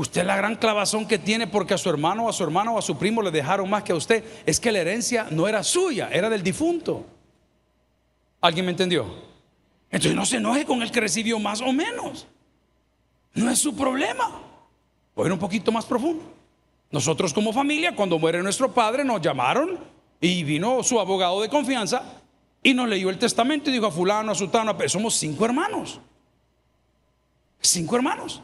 Usted 0.00 0.24
la 0.24 0.34
gran 0.34 0.56
clavazón 0.56 1.06
que 1.06 1.18
tiene 1.18 1.46
porque 1.46 1.74
a 1.74 1.78
su 1.78 1.90
hermano, 1.90 2.26
a 2.26 2.32
su 2.32 2.42
hermano 2.42 2.72
o 2.72 2.78
a 2.78 2.82
su 2.82 2.96
primo 2.96 3.20
le 3.20 3.30
dejaron 3.30 3.68
más 3.68 3.82
que 3.82 3.92
a 3.92 3.94
usted 3.94 4.24
es 4.46 4.58
que 4.58 4.72
la 4.72 4.78
herencia 4.78 5.26
no 5.30 5.46
era 5.46 5.62
suya, 5.62 6.08
era 6.10 6.30
del 6.30 6.42
difunto. 6.42 7.04
¿Alguien 8.40 8.64
me 8.64 8.70
entendió? 8.70 9.04
Entonces 9.90 10.14
no 10.14 10.24
se 10.24 10.38
enoje 10.38 10.64
con 10.64 10.80
el 10.80 10.90
que 10.90 11.00
recibió 11.00 11.38
más 11.38 11.60
o 11.60 11.70
menos. 11.74 12.26
No 13.34 13.50
es 13.50 13.58
su 13.58 13.76
problema. 13.76 14.40
Voy 15.14 15.24
a 15.24 15.26
ir 15.26 15.32
un 15.34 15.38
poquito 15.38 15.70
más 15.70 15.84
profundo. 15.84 16.24
Nosotros 16.90 17.34
como 17.34 17.52
familia, 17.52 17.94
cuando 17.94 18.18
muere 18.18 18.42
nuestro 18.42 18.72
padre, 18.72 19.04
nos 19.04 19.20
llamaron 19.20 19.80
y 20.18 20.44
vino 20.44 20.82
su 20.82 20.98
abogado 20.98 21.42
de 21.42 21.50
confianza 21.50 22.22
y 22.62 22.72
nos 22.72 22.88
leyó 22.88 23.10
el 23.10 23.18
testamento 23.18 23.68
y 23.68 23.74
dijo 23.74 23.84
a 23.84 23.90
fulano, 23.90 24.32
a 24.32 24.34
sutano, 24.34 24.74
somos 24.86 25.12
cinco 25.16 25.44
hermanos. 25.44 26.00
Cinco 27.60 27.96
hermanos. 27.96 28.40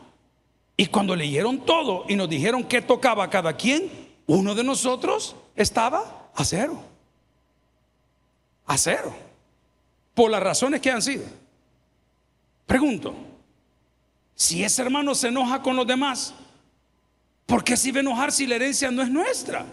Y 0.77 0.87
cuando 0.87 1.17
leyeron 1.17 1.65
todo 1.65 2.05
y 2.09 2.17
nos 2.17 2.29
dijeron 2.29 2.65
qué 2.65 2.83
tocaba 2.83 3.31
cada 3.31 3.57
quien, 3.57 3.91
uno 4.27 4.55
de 4.55 4.63
nosotros 4.63 5.37
estaba 5.55 6.31
a 6.35 6.45
cero. 6.45 6.83
A 8.67 8.77
cero. 8.77 9.15
Por 10.15 10.31
las 10.31 10.43
razones 10.43 10.81
que 10.81 10.91
han 10.91 11.01
sido. 11.01 11.25
Pregunto, 12.67 13.15
si 14.35 14.63
ese 14.65 14.83
hermano 14.83 15.15
se 15.15 15.29
enoja 15.29 15.63
con 15.63 15.77
los 15.77 15.87
demás, 15.87 16.35
¿por 17.47 17.65
qué 17.65 17.77
se 17.77 17.89
iba 17.89 17.99
a 17.99 18.01
enojar 18.01 18.33
si 18.33 18.47
la 18.47 18.57
herencia 18.57 18.91
no 18.91 19.03
es 19.03 19.09
nuestra? 19.09 19.65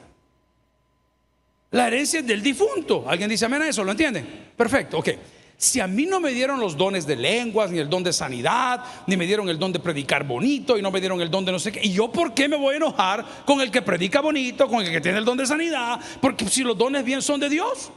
La 1.72 1.88
herencia 1.88 2.20
es 2.20 2.28
del 2.28 2.42
difunto. 2.42 3.04
¿Alguien 3.10 3.30
dice 3.30 3.46
amén 3.46 3.64
a 3.64 3.68
eso? 3.68 3.84
¿Lo 3.84 3.92
entienden? 3.92 4.52
Perfecto, 4.56 5.00
ok. 5.00 5.10
Si 5.58 5.80
a 5.80 5.88
mí 5.88 6.06
no 6.06 6.20
me 6.20 6.32
dieron 6.32 6.60
los 6.60 6.76
dones 6.76 7.06
de 7.06 7.16
lenguas, 7.16 7.72
ni 7.72 7.80
el 7.80 7.90
don 7.90 8.04
de 8.04 8.12
sanidad, 8.12 8.84
ni 9.08 9.16
me 9.16 9.26
dieron 9.26 9.48
el 9.50 9.60
don 9.60 9.72
de 9.72 9.80
predicar 9.80 10.26
bonito, 10.26 10.78
y 10.78 10.82
no 10.82 10.92
me 10.92 11.00
dieron 11.00 11.22
el 11.22 11.32
don 11.32 11.46
de 11.46 11.52
no 11.52 11.60
sé 11.60 11.72
qué, 11.72 11.80
¿y 11.84 11.94
yo 11.94 12.12
por 12.12 12.34
qué 12.34 12.50
me 12.50 12.58
voy 12.58 12.74
a 12.74 12.78
enojar 12.78 13.26
con 13.46 13.62
el 13.62 13.72
que 13.72 13.82
predica 13.82 14.20
bonito, 14.20 14.68
con 14.68 14.82
el 14.82 14.92
que 14.92 15.00
tiene 15.00 15.20
el 15.20 15.26
don 15.26 15.38
de 15.38 15.46
sanidad? 15.46 16.00
Porque 16.22 16.48
si 16.50 16.64
los 16.64 16.78
dones 16.78 17.06
bien 17.06 17.22
son 17.22 17.40
de 17.40 17.50
Dios. 17.50 17.92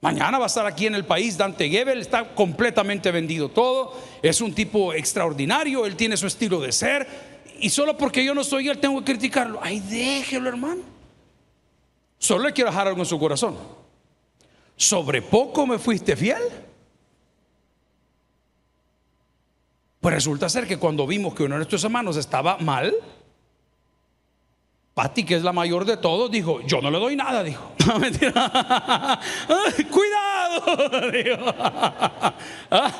Mañana 0.00 0.38
va 0.38 0.46
a 0.46 0.48
estar 0.48 0.66
aquí 0.66 0.86
en 0.86 0.96
el 0.96 1.04
país 1.04 1.38
Dante 1.38 1.68
Gebel, 1.68 2.00
está 2.00 2.34
completamente 2.34 3.12
vendido 3.12 3.50
todo, 3.50 3.96
es 4.20 4.40
un 4.40 4.52
tipo 4.52 4.92
extraordinario, 4.92 5.86
él 5.86 5.94
tiene 5.94 6.16
su 6.16 6.26
estilo 6.26 6.60
de 6.60 6.72
ser, 6.72 7.06
y 7.60 7.70
solo 7.70 7.96
porque 7.96 8.24
yo 8.24 8.34
no 8.34 8.42
soy 8.42 8.68
él 8.68 8.78
tengo 8.78 8.98
que 8.98 9.12
criticarlo. 9.12 9.60
Ay, 9.62 9.78
déjelo, 9.78 10.48
hermano. 10.48 10.82
Solo 12.18 12.46
le 12.46 12.52
quiero 12.52 12.70
dejar 12.70 12.88
algo 12.88 12.98
en 12.98 13.06
su 13.06 13.16
corazón 13.16 13.81
sobre 14.82 15.22
poco 15.22 15.66
me 15.66 15.78
fuiste 15.78 16.16
fiel. 16.16 16.42
Pues 20.00 20.14
resulta 20.14 20.48
ser 20.48 20.66
que 20.66 20.78
cuando 20.78 21.06
vimos 21.06 21.34
que 21.34 21.44
uno 21.44 21.54
de 21.54 21.58
nuestros 21.58 21.84
hermanos 21.84 22.16
estaba 22.16 22.58
mal, 22.58 22.92
Patti, 24.94 25.24
que 25.24 25.36
es 25.36 25.42
la 25.42 25.52
mayor 25.52 25.84
de 25.84 25.96
todos, 25.96 26.30
dijo, 26.30 26.60
yo 26.62 26.82
no 26.82 26.90
le 26.90 26.98
doy 26.98 27.16
nada, 27.16 27.42
dijo. 27.44 27.72
Cuidado, 29.90 31.10
dijo. 31.12 31.54
Ah, 32.70 32.90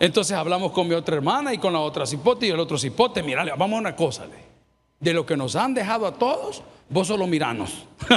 entonces 0.00 0.36
hablamos 0.36 0.72
con 0.72 0.88
mi 0.88 0.94
otra 0.94 1.16
hermana 1.16 1.54
y 1.54 1.58
con 1.58 1.72
la 1.72 1.80
otra 1.80 2.04
cipote 2.04 2.46
y 2.46 2.50
el 2.50 2.58
otro 2.60 2.76
cipote. 2.76 3.22
Mira, 3.22 3.44
vamos 3.56 3.76
a 3.76 3.80
una 3.80 3.96
cosa. 3.96 4.26
De 5.00 5.12
lo 5.12 5.24
que 5.24 5.36
nos 5.36 5.54
han 5.56 5.74
dejado 5.74 6.06
a 6.06 6.14
todos, 6.14 6.62
Vos 6.90 7.06
solo 7.06 7.26
miranos. 7.26 7.86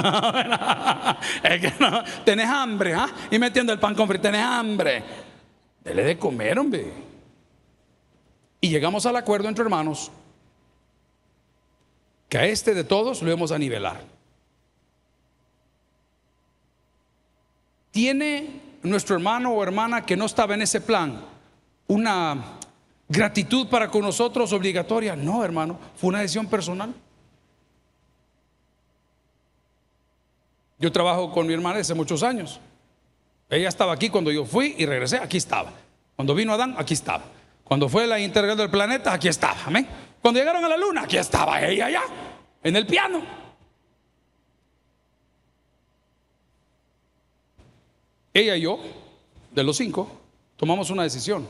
es 1.44 1.60
que 1.60 1.72
no, 1.78 2.02
tenés 2.24 2.48
hambre, 2.48 2.94
¿ah? 2.94 3.08
Y 3.30 3.38
metiendo 3.38 3.72
el 3.72 3.78
pan 3.78 3.94
con 3.94 4.08
frío, 4.08 4.20
tenés 4.20 4.42
hambre. 4.42 5.02
Dele 5.84 6.04
de 6.04 6.18
comer, 6.18 6.58
hombre. 6.58 6.90
Y 8.60 8.70
llegamos 8.70 9.04
al 9.04 9.16
acuerdo 9.16 9.48
entre 9.48 9.64
hermanos 9.64 10.10
que 12.28 12.38
a 12.38 12.46
este 12.46 12.72
de 12.72 12.84
todos 12.84 13.20
lo 13.20 13.28
íbamos 13.28 13.52
a 13.52 13.58
nivelar. 13.58 14.00
¿Tiene 17.90 18.62
nuestro 18.82 19.16
hermano 19.16 19.52
o 19.52 19.62
hermana 19.62 20.06
que 20.06 20.16
no 20.16 20.24
estaba 20.24 20.54
en 20.54 20.62
ese 20.62 20.80
plan 20.80 21.26
una 21.88 22.58
gratitud 23.12 23.68
para 23.68 23.88
con 23.88 24.02
nosotros 24.02 24.52
obligatoria? 24.52 25.14
No, 25.14 25.44
hermano, 25.44 25.78
fue 25.96 26.08
una 26.08 26.20
decisión 26.20 26.46
personal. 26.46 26.94
Yo 30.78 30.90
trabajo 30.90 31.30
con 31.30 31.46
mi 31.46 31.52
hermana 31.52 31.78
hace 31.78 31.94
muchos 31.94 32.22
años. 32.22 32.58
Ella 33.48 33.68
estaba 33.68 33.92
aquí 33.92 34.08
cuando 34.08 34.32
yo 34.32 34.44
fui 34.44 34.74
y 34.78 34.86
regresé, 34.86 35.18
aquí 35.18 35.36
estaba. 35.36 35.70
Cuando 36.16 36.34
vino 36.34 36.54
Adán, 36.54 36.74
aquí 36.78 36.94
estaba. 36.94 37.24
Cuando 37.62 37.88
fue 37.88 38.06
la 38.06 38.18
integral 38.18 38.56
del 38.56 38.70
planeta, 38.70 39.12
aquí 39.12 39.28
estaba. 39.28 39.58
Amén. 39.66 39.86
Cuando 40.20 40.40
llegaron 40.40 40.64
a 40.64 40.68
la 40.68 40.76
luna, 40.76 41.02
aquí 41.02 41.18
estaba 41.18 41.62
ella 41.62 41.86
allá, 41.86 42.02
en 42.62 42.76
el 42.76 42.86
piano. 42.86 43.22
Ella 48.34 48.56
y 48.56 48.62
yo, 48.62 48.78
de 49.50 49.62
los 49.62 49.76
cinco, 49.76 50.10
tomamos 50.56 50.88
una 50.90 51.02
decisión. 51.02 51.46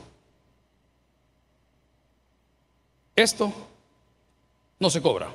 Esto 3.14 3.52
no 4.78 4.90
se 4.90 5.00
cobra. 5.00 5.30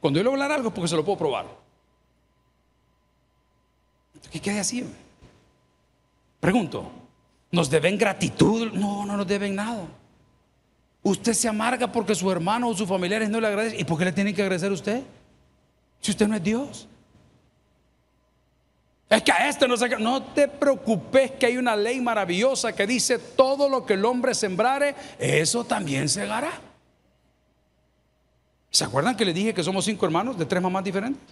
Cuando 0.00 0.18
yo 0.18 0.24
le 0.24 0.30
voy 0.30 0.40
a 0.40 0.44
hablar 0.44 0.58
algo, 0.58 0.72
porque 0.72 0.88
se 0.88 0.96
lo 0.96 1.04
puedo 1.04 1.18
probar. 1.18 1.46
¿Qué 4.30 4.40
quede 4.40 4.60
así? 4.60 4.84
Pregunto, 6.40 6.90
¿nos 7.50 7.68
deben 7.68 7.98
gratitud? 7.98 8.72
No, 8.72 9.04
no 9.04 9.16
nos 9.16 9.26
deben 9.26 9.54
nada. 9.54 9.86
Usted 11.02 11.32
se 11.32 11.48
amarga 11.48 11.90
porque 11.90 12.14
su 12.14 12.30
hermano 12.30 12.68
o 12.68 12.74
sus 12.74 12.88
familiares 12.88 13.28
no 13.30 13.40
le 13.40 13.46
agradecen. 13.46 13.80
¿Y 13.80 13.84
por 13.84 13.98
qué 13.98 14.04
le 14.04 14.12
tienen 14.12 14.34
que 14.34 14.42
agradecer 14.42 14.70
a 14.70 14.74
usted? 14.74 15.02
Si 16.00 16.10
usted 16.10 16.28
no 16.28 16.36
es 16.36 16.42
Dios. 16.42 16.87
Es 19.08 19.22
que 19.22 19.32
a 19.32 19.48
este 19.48 19.66
no 19.66 19.76
se... 19.76 19.88
No 19.98 20.22
te 20.22 20.48
preocupes 20.48 21.32
que 21.32 21.46
hay 21.46 21.56
una 21.56 21.74
ley 21.74 22.00
maravillosa 22.00 22.74
que 22.74 22.86
dice 22.86 23.18
todo 23.18 23.68
lo 23.68 23.86
que 23.86 23.94
el 23.94 24.04
hombre 24.04 24.34
sembrare, 24.34 24.94
eso 25.18 25.64
también 25.64 26.08
segará. 26.08 26.52
¿Se 28.70 28.84
acuerdan 28.84 29.16
que 29.16 29.24
le 29.24 29.32
dije 29.32 29.54
que 29.54 29.64
somos 29.64 29.84
cinco 29.86 30.04
hermanos 30.04 30.38
de 30.38 30.44
tres 30.44 30.62
mamás 30.62 30.84
diferentes? 30.84 31.22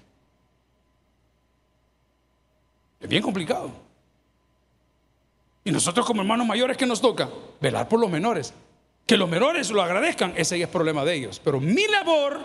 Es 2.99 3.09
bien 3.09 3.23
complicado. 3.23 3.71
Y 5.63 5.71
nosotros 5.71 6.07
como 6.07 6.23
hermanos 6.23 6.47
mayores, 6.47 6.77
¿qué 6.77 6.87
nos 6.87 7.01
toca? 7.01 7.29
Velar 7.61 7.89
por 7.89 8.01
los 8.01 8.11
menores. 8.11 8.55
Que 9.05 9.19
los 9.19 9.29
menores 9.29 9.71
lo 9.71 9.83
agradezcan, 9.83 10.33
ese 10.37 10.61
es 10.61 10.69
problema 10.69 11.05
de 11.05 11.15
ellos. 11.15 11.41
Pero 11.45 11.61
mi 11.61 11.87
labor 11.89 12.41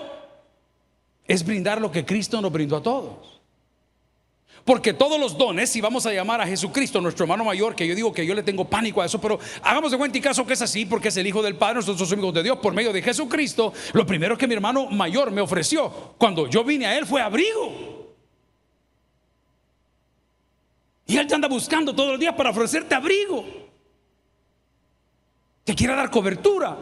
es 1.26 1.46
brindar 1.46 1.80
lo 1.80 1.90
que 1.90 2.04
Cristo 2.06 2.42
nos 2.42 2.52
brindó 2.52 2.78
a 2.78 2.84
todos. 2.84 3.31
Porque 4.64 4.94
todos 4.94 5.20
los 5.20 5.38
dones, 5.38 5.70
si 5.70 5.82
vamos 5.82 6.06
a 6.06 6.14
llamar 6.14 6.40
a 6.42 6.48
Jesucristo, 6.48 7.02
nuestro 7.02 7.24
hermano 7.24 7.44
mayor, 7.44 7.76
que 7.76 7.88
yo 7.88 7.96
digo 7.96 8.14
que 8.14 8.26
yo 8.26 8.36
le 8.36 8.44
tengo 8.44 8.66
pánico 8.66 9.02
a 9.02 9.06
eso, 9.06 9.20
pero 9.20 9.40
hagamos 9.64 9.92
de 9.92 9.98
cuenta 9.98 10.18
y 10.18 10.22
caso 10.22 10.46
que 10.46 10.54
es 10.54 10.62
así, 10.62 10.86
porque 10.86 11.08
es 11.08 11.18
el 11.18 11.26
Hijo 11.26 11.42
del 11.42 11.56
Padre, 11.56 11.76
nosotros 11.76 12.08
somos 12.08 12.24
hijos 12.24 12.34
de 12.36 12.44
Dios 12.44 12.60
por 12.60 12.74
medio 12.74 12.94
de 12.94 13.02
Jesucristo. 13.02 13.74
Lo 13.94 14.06
primero 14.06 14.38
que 14.38 14.48
mi 14.48 14.54
hermano 14.54 14.88
mayor 14.88 15.32
me 15.32 15.42
ofreció 15.42 16.14
cuando 16.18 16.48
yo 16.48 16.64
vine 16.64 16.86
a 16.86 16.98
él 16.98 17.06
fue 17.06 17.22
abrigo. 17.22 17.92
Y 21.08 21.18
él 21.18 21.28
te 21.28 21.36
anda 21.36 21.48
buscando 21.48 21.94
todos 21.94 22.12
los 22.12 22.20
días 22.20 22.36
para 22.36 22.52
ofrecerte 22.52 22.96
abrigo. 22.96 23.44
Te 25.64 25.76
quiere 25.76 25.96
dar 25.96 26.10
cobertura. 26.10 26.78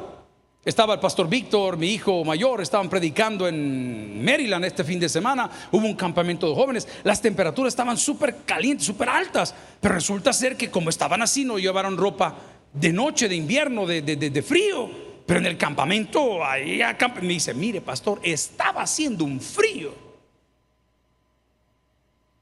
Estaba 0.70 0.94
el 0.94 1.00
pastor 1.00 1.28
Víctor, 1.28 1.78
mi 1.78 1.88
hijo 1.88 2.24
mayor, 2.24 2.62
estaban 2.62 2.90
predicando 2.90 3.48
en 3.48 4.24
Maryland 4.24 4.64
este 4.66 4.84
fin 4.84 5.00
de 5.00 5.10
semana. 5.10 5.50
Hubo 5.72 5.84
un 5.84 5.96
campamento 5.96 6.48
de 6.48 6.54
jóvenes. 6.54 6.88
Las 7.04 7.20
temperaturas 7.24 7.72
estaban 7.72 7.98
súper 7.98 8.44
calientes, 8.46 8.86
súper 8.86 9.10
altas. 9.10 9.56
Pero 9.82 9.96
resulta 9.96 10.32
ser 10.32 10.56
que 10.56 10.70
como 10.70 10.92
estaban 10.92 11.24
así, 11.24 11.44
no 11.44 11.58
llevaron 11.58 11.98
ropa 11.98 12.36
de 12.72 12.94
noche, 12.94 13.28
de 13.28 13.36
invierno, 13.36 13.88
de, 13.88 14.44
frío. 14.48 14.92
Pero 15.26 15.40
en 15.40 15.48
el 15.48 15.58
campamento, 15.58 16.46
ahí 16.46 16.82
me 17.24 17.28
dice, 17.30 17.56
mire 17.56 17.82
pastor, 17.82 18.20
estaba 18.22 18.84
haciendo 18.84 19.26
un 19.26 19.42
frío. 19.42 19.92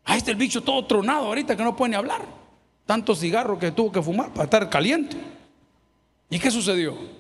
Ahí 0.04 0.18
está 0.18 0.32
el 0.32 0.38
bicho 0.38 0.62
todo 0.62 0.86
tronado 0.86 1.28
ahorita 1.28 1.56
que 1.56 1.64
no 1.64 1.78
puede 1.78 1.92
ni 1.92 1.96
hablar. 1.96 2.26
Tanto 2.86 3.16
cigarro 3.16 3.58
que 3.58 3.72
tuvo 3.72 3.90
que 3.90 4.02
fumar 4.02 4.34
para 4.34 4.44
estar 4.44 4.70
caliente. 4.70 5.16
¿Y 6.30 6.40
qué 6.40 6.52
sucedió? 6.52 7.17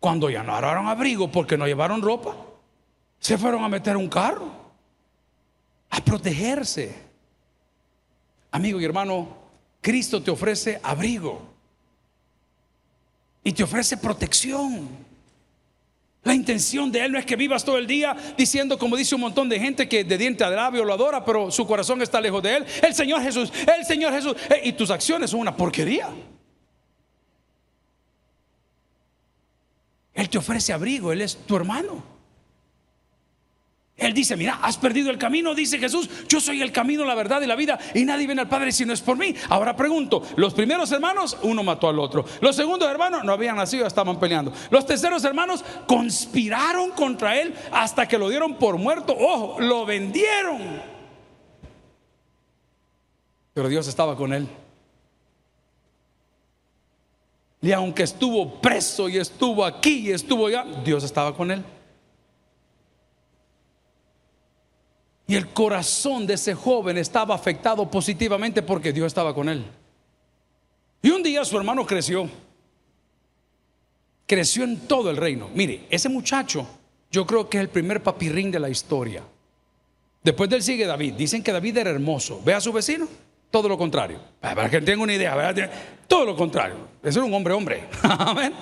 Cuando 0.00 0.30
ya 0.30 0.42
no 0.42 0.54
abrigo 0.54 1.30
porque 1.30 1.58
no 1.58 1.66
llevaron 1.66 2.02
ropa, 2.02 2.34
Se 3.18 3.36
fueron 3.36 3.62
a 3.62 3.68
meter 3.68 3.98
un 3.98 4.08
carro, 4.08 4.50
a 5.90 6.00
protegerse. 6.02 6.96
Amigo 8.50 8.80
y 8.80 8.84
hermano, 8.86 9.28
Cristo 9.82 10.22
te 10.22 10.30
ofrece 10.30 10.80
abrigo 10.82 11.42
y 13.44 13.52
te 13.52 13.62
ofrece 13.62 13.98
protección. 13.98 14.88
La 16.22 16.34
intención 16.34 16.90
de 16.90 17.04
Él 17.04 17.12
no 17.12 17.18
es 17.18 17.26
que 17.26 17.36
vivas 17.36 17.62
todo 17.62 17.76
el 17.76 17.86
día 17.86 18.16
diciendo, 18.38 18.78
como 18.78 18.96
dice 18.96 19.14
un 19.14 19.22
montón 19.22 19.50
de 19.50 19.60
gente 19.60 19.86
que 19.86 20.04
de 20.04 20.16
diente 20.16 20.42
a 20.42 20.48
labio 20.48 20.84
lo 20.84 20.94
adora, 20.94 21.22
pero 21.22 21.50
su 21.50 21.66
corazón 21.66 22.00
está 22.00 22.22
lejos 22.22 22.42
de 22.42 22.56
Él. 22.56 22.66
El 22.82 22.94
Señor 22.94 23.22
Jesús, 23.22 23.52
el 23.76 23.84
Señor 23.84 24.14
Jesús. 24.14 24.34
Eh, 24.48 24.62
y 24.64 24.72
tus 24.72 24.90
acciones 24.90 25.30
son 25.30 25.40
una 25.40 25.54
porquería. 25.54 26.08
Él 30.20 30.28
te 30.28 30.36
ofrece 30.36 30.74
abrigo, 30.74 31.12
Él 31.12 31.22
es 31.22 31.46
tu 31.46 31.56
hermano. 31.56 32.02
Él 33.96 34.12
dice, 34.12 34.36
mira, 34.36 34.58
has 34.62 34.76
perdido 34.76 35.10
el 35.10 35.16
camino, 35.16 35.54
dice 35.54 35.78
Jesús, 35.78 36.08
yo 36.28 36.40
soy 36.40 36.60
el 36.60 36.72
camino, 36.72 37.04
la 37.04 37.14
verdad 37.14 37.40
y 37.40 37.46
la 37.46 37.56
vida, 37.56 37.78
y 37.94 38.04
nadie 38.04 38.26
viene 38.26 38.42
al 38.42 38.48
Padre 38.48 38.72
si 38.72 38.84
no 38.84 38.92
es 38.92 39.00
por 39.00 39.16
mí. 39.16 39.34
Ahora 39.48 39.76
pregunto, 39.76 40.22
los 40.36 40.52
primeros 40.52 40.92
hermanos, 40.92 41.38
uno 41.42 41.62
mató 41.62 41.88
al 41.88 41.98
otro. 41.98 42.24
Los 42.42 42.56
segundos 42.56 42.90
hermanos 42.90 43.24
no 43.24 43.32
habían 43.32 43.56
nacido, 43.56 43.86
estaban 43.86 44.20
peleando. 44.20 44.52
Los 44.70 44.84
terceros 44.84 45.24
hermanos 45.24 45.64
conspiraron 45.86 46.90
contra 46.90 47.40
él 47.40 47.54
hasta 47.72 48.06
que 48.06 48.18
lo 48.18 48.28
dieron 48.28 48.56
por 48.56 48.76
muerto. 48.76 49.14
Ojo, 49.18 49.58
lo 49.60 49.86
vendieron. 49.86 50.82
Pero 53.54 53.68
Dios 53.68 53.86
estaba 53.86 54.16
con 54.16 54.32
él. 54.34 54.48
Y 57.62 57.72
aunque 57.72 58.04
estuvo 58.04 58.60
preso 58.60 59.08
y 59.08 59.18
estuvo 59.18 59.64
aquí 59.64 60.08
y 60.08 60.12
estuvo 60.12 60.46
allá, 60.46 60.64
Dios 60.84 61.04
estaba 61.04 61.36
con 61.36 61.50
él. 61.50 61.62
Y 65.26 65.36
el 65.36 65.48
corazón 65.48 66.26
de 66.26 66.34
ese 66.34 66.54
joven 66.54 66.98
estaba 66.98 67.34
afectado 67.34 67.88
positivamente 67.88 68.62
porque 68.62 68.92
Dios 68.92 69.06
estaba 69.06 69.34
con 69.34 69.48
él. 69.48 69.64
Y 71.02 71.10
un 71.10 71.22
día 71.22 71.44
su 71.44 71.56
hermano 71.56 71.86
creció. 71.86 72.28
Creció 74.26 74.64
en 74.64 74.88
todo 74.88 75.10
el 75.10 75.16
reino. 75.16 75.48
Mire, 75.54 75.86
ese 75.90 76.08
muchacho 76.08 76.66
yo 77.10 77.26
creo 77.26 77.48
que 77.48 77.58
es 77.58 77.62
el 77.62 77.68
primer 77.68 78.02
papirrín 78.02 78.50
de 78.50 78.60
la 78.60 78.70
historia. 78.70 79.22
Después 80.22 80.48
de 80.50 80.56
él 80.56 80.62
sigue 80.62 80.86
David. 80.86 81.14
Dicen 81.14 81.42
que 81.42 81.52
David 81.52 81.78
era 81.78 81.90
hermoso. 81.90 82.40
Ve 82.44 82.54
a 82.54 82.60
su 82.60 82.72
vecino. 82.72 83.06
Todo 83.50 83.68
lo 83.68 83.76
contrario. 83.76 84.20
Para 84.40 84.70
que 84.70 84.80
tenga 84.80 85.02
una 85.02 85.14
idea, 85.14 85.54
todo 86.06 86.24
lo 86.24 86.36
contrario. 86.36 86.76
Era 87.02 87.22
un 87.22 87.34
hombre, 87.34 87.54
hombre. 87.54 87.84
Amén. 88.02 88.52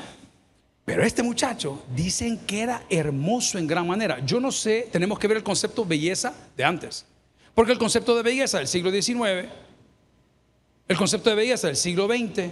Pero 0.85 1.05
este 1.05 1.23
muchacho 1.23 1.85
dicen 1.95 2.39
que 2.47 2.63
era 2.63 2.83
hermoso 2.89 3.59
en 3.59 3.67
gran 3.67 3.87
manera. 3.87 4.21
Yo 4.25 4.41
no 4.41 4.51
sé, 4.51 4.89
tenemos 4.91 5.19
que 5.19 5.29
ver 5.29 5.37
el 5.37 5.43
concepto 5.43 5.85
belleza 5.85 6.33
de 6.57 6.65
antes. 6.65 7.05
Porque 7.55 7.73
el 7.73 7.79
concepto 7.79 8.17
de 8.17 8.23
belleza 8.23 8.57
del 8.57 8.69
siglo 8.69 8.91
XIX, 8.91 9.49
el 10.89 10.97
concepto 10.97 11.29
de 11.29 11.37
belleza 11.37 11.67
del 11.67 11.77
siglo 11.77 12.07
XX, 12.07 12.51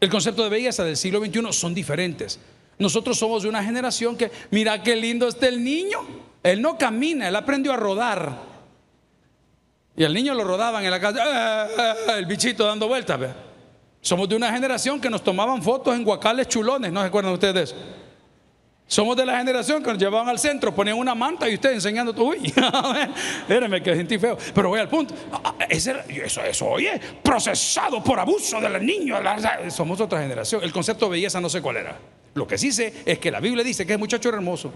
el 0.00 0.10
concepto 0.10 0.44
de 0.44 0.50
belleza 0.50 0.84
del 0.84 0.96
siglo 0.96 1.18
XXI 1.18 1.52
son 1.52 1.74
diferentes. 1.74 2.38
Nosotros 2.78 3.18
somos 3.18 3.42
de 3.42 3.48
una 3.48 3.64
generación 3.64 4.16
que, 4.16 4.30
mira 4.52 4.82
qué 4.82 4.94
lindo 4.94 5.26
está 5.26 5.48
el 5.48 5.64
niño. 5.64 5.98
Él 6.42 6.62
no 6.62 6.78
camina, 6.78 7.26
él 7.26 7.34
aprendió 7.34 7.72
a 7.72 7.76
rodar. 7.76 8.51
Y 9.96 10.04
al 10.04 10.14
niño 10.14 10.34
lo 10.34 10.44
rodaban 10.44 10.84
en 10.84 10.90
la 10.90 11.00
casa, 11.00 11.18
eh, 11.22 11.70
eh, 11.78 11.94
eh, 12.08 12.18
el 12.18 12.26
bichito 12.26 12.64
dando 12.64 12.88
vueltas. 12.88 13.20
Somos 14.00 14.28
de 14.28 14.36
una 14.36 14.50
generación 14.50 15.00
que 15.00 15.10
nos 15.10 15.22
tomaban 15.22 15.62
fotos 15.62 15.94
en 15.94 16.02
guacales 16.02 16.48
chulones, 16.48 16.90
¿no 16.90 17.00
se 17.00 17.06
acuerdan 17.06 17.32
ustedes 17.32 17.54
de 17.54 17.62
eso? 17.62 17.76
Somos 18.86 19.16
de 19.16 19.24
la 19.24 19.38
generación 19.38 19.82
que 19.82 19.90
nos 19.90 19.98
llevaban 19.98 20.28
al 20.28 20.38
centro, 20.38 20.74
ponían 20.74 20.98
una 20.98 21.14
manta 21.14 21.48
y 21.48 21.54
usted 21.54 21.72
enseñando 21.72 22.12
uy. 22.22 22.52
Espérenme 23.40 23.82
que 23.82 23.94
sentí 23.94 24.18
feo. 24.18 24.36
Pero 24.54 24.68
voy 24.68 24.80
al 24.80 24.88
punto. 24.88 25.14
Ah, 25.32 25.40
ah, 25.58 25.64
eso, 25.68 25.92
eso, 26.44 26.66
oye, 26.66 27.00
procesado 27.22 28.04
por 28.04 28.18
abuso 28.20 28.60
de 28.60 28.68
los 28.68 28.82
niños. 28.82 29.18
Somos 29.68 29.98
otra 30.00 30.20
generación. 30.20 30.62
El 30.62 30.72
concepto 30.72 31.06
de 31.06 31.12
belleza 31.12 31.40
no 31.40 31.48
sé 31.48 31.62
cuál 31.62 31.78
era. 31.78 31.98
Lo 32.34 32.46
que 32.46 32.58
sí 32.58 32.70
sé 32.70 32.92
es 33.06 33.18
que 33.18 33.30
la 33.30 33.40
Biblia 33.40 33.64
dice 33.64 33.86
que 33.86 33.94
el 33.94 33.98
muchacho 33.98 34.28
era 34.28 34.36
hermoso. 34.36 34.72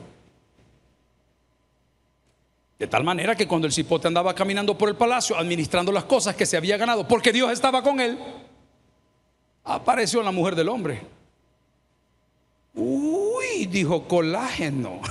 De 2.78 2.86
tal 2.86 3.04
manera 3.04 3.34
que 3.34 3.48
cuando 3.48 3.66
el 3.66 3.72
cipote 3.72 4.06
andaba 4.06 4.34
caminando 4.34 4.76
por 4.76 4.88
el 4.88 4.96
palacio, 4.96 5.36
administrando 5.36 5.90
las 5.92 6.04
cosas 6.04 6.36
que 6.36 6.44
se 6.44 6.56
había 6.56 6.76
ganado, 6.76 7.08
porque 7.08 7.32
Dios 7.32 7.50
estaba 7.50 7.82
con 7.82 8.00
él, 8.00 8.18
apareció 9.64 10.22
la 10.22 10.30
mujer 10.30 10.54
del 10.54 10.68
hombre. 10.68 11.00
Uy, 12.74 13.64
dijo 13.64 14.06
colágeno. 14.06 15.00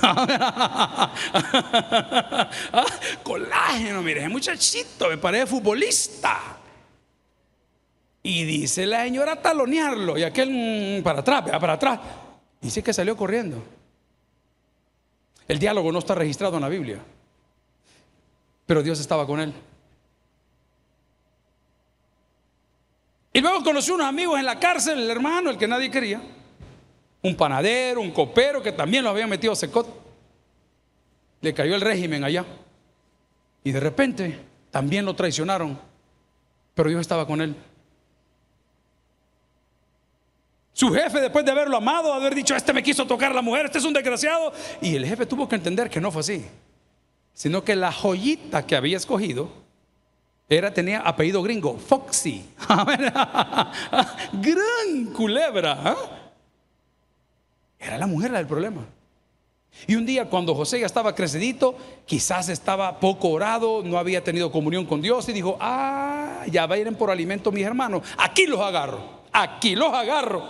colágeno, 3.24 4.02
mire, 4.02 4.20
ese 4.20 4.28
muchachito 4.28 5.08
me 5.08 5.18
parece 5.18 5.46
futbolista. 5.46 6.58
Y 8.22 8.44
dice 8.44 8.86
la 8.86 9.02
señora 9.02 9.42
talonearlo. 9.42 10.16
Y 10.16 10.22
aquel 10.22 11.00
mm, 11.00 11.02
para 11.02 11.20
atrás, 11.20 11.42
para 11.60 11.72
atrás. 11.72 11.98
Dice 12.60 12.84
que 12.84 12.92
salió 12.92 13.16
corriendo. 13.16 13.60
El 15.48 15.58
diálogo 15.58 15.90
no 15.90 15.98
está 15.98 16.14
registrado 16.14 16.54
en 16.56 16.62
la 16.62 16.68
Biblia. 16.68 16.98
Pero 18.66 18.82
Dios 18.82 19.00
estaba 19.00 19.26
con 19.26 19.40
él. 19.40 19.54
Y 23.32 23.40
luego 23.40 23.62
conoció 23.62 23.94
unos 23.94 24.06
amigos 24.06 24.38
en 24.38 24.46
la 24.46 24.58
cárcel, 24.58 24.98
el 24.98 25.10
hermano, 25.10 25.50
el 25.50 25.58
que 25.58 25.68
nadie 25.68 25.90
quería. 25.90 26.20
Un 27.22 27.36
panadero, 27.36 28.00
un 28.00 28.10
copero 28.10 28.62
que 28.62 28.72
también 28.72 29.04
lo 29.04 29.10
habían 29.10 29.28
metido 29.28 29.52
a 29.52 29.56
secot. 29.56 29.86
Le 31.42 31.52
cayó 31.52 31.74
el 31.74 31.80
régimen 31.80 32.24
allá. 32.24 32.44
Y 33.62 33.72
de 33.72 33.80
repente 33.80 34.38
también 34.70 35.04
lo 35.04 35.14
traicionaron. 35.14 35.78
Pero 36.74 36.88
Dios 36.88 37.02
estaba 37.02 37.26
con 37.26 37.40
él. 37.40 37.54
Su 40.72 40.92
jefe, 40.92 41.20
después 41.20 41.44
de 41.44 41.52
haberlo 41.52 41.76
amado, 41.76 42.12
haber 42.12 42.34
dicho, 42.34 42.54
este 42.54 42.72
me 42.72 42.82
quiso 42.82 43.06
tocar 43.06 43.34
la 43.34 43.42
mujer, 43.42 43.66
este 43.66 43.78
es 43.78 43.84
un 43.84 43.92
desgraciado. 43.92 44.52
Y 44.80 44.96
el 44.96 45.06
jefe 45.06 45.24
tuvo 45.26 45.48
que 45.48 45.56
entender 45.56 45.88
que 45.88 46.00
no 46.00 46.10
fue 46.10 46.20
así. 46.20 46.46
Sino 47.36 47.62
que 47.64 47.76
la 47.76 47.92
joyita 47.92 48.66
que 48.66 48.74
había 48.76 48.96
escogido 48.96 49.50
era, 50.48 50.72
tenía 50.72 51.00
apellido 51.00 51.42
gringo, 51.42 51.76
Foxy. 51.76 52.48
Gran 54.32 55.12
culebra. 55.12 55.78
¿ah? 55.84 55.96
Era 57.78 57.98
la 57.98 58.06
mujer 58.06 58.32
del 58.32 58.46
problema. 58.46 58.86
Y 59.86 59.96
un 59.96 60.06
día 60.06 60.30
cuando 60.30 60.54
José 60.54 60.80
ya 60.80 60.86
estaba 60.86 61.14
crecidito, 61.14 61.76
quizás 62.06 62.48
estaba 62.48 63.00
poco 63.00 63.28
orado, 63.28 63.82
no 63.84 63.98
había 63.98 64.24
tenido 64.24 64.50
comunión 64.50 64.86
con 64.86 65.02
Dios 65.02 65.28
y 65.28 65.34
dijo, 65.34 65.58
ah, 65.60 66.42
ya 66.50 66.64
va 66.64 66.76
a 66.76 66.78
ir 66.78 66.90
por 66.96 67.10
alimento 67.10 67.52
mis 67.52 67.66
hermanos, 67.66 68.02
aquí 68.16 68.46
los 68.46 68.60
agarro, 68.60 69.24
aquí 69.30 69.76
los 69.76 69.92
agarro. 69.92 70.42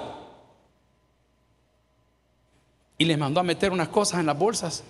Y 2.96 3.06
les 3.06 3.18
mandó 3.18 3.40
a 3.40 3.42
meter 3.42 3.72
unas 3.72 3.88
cosas 3.88 4.20
en 4.20 4.26
las 4.26 4.38
bolsas 4.38 4.84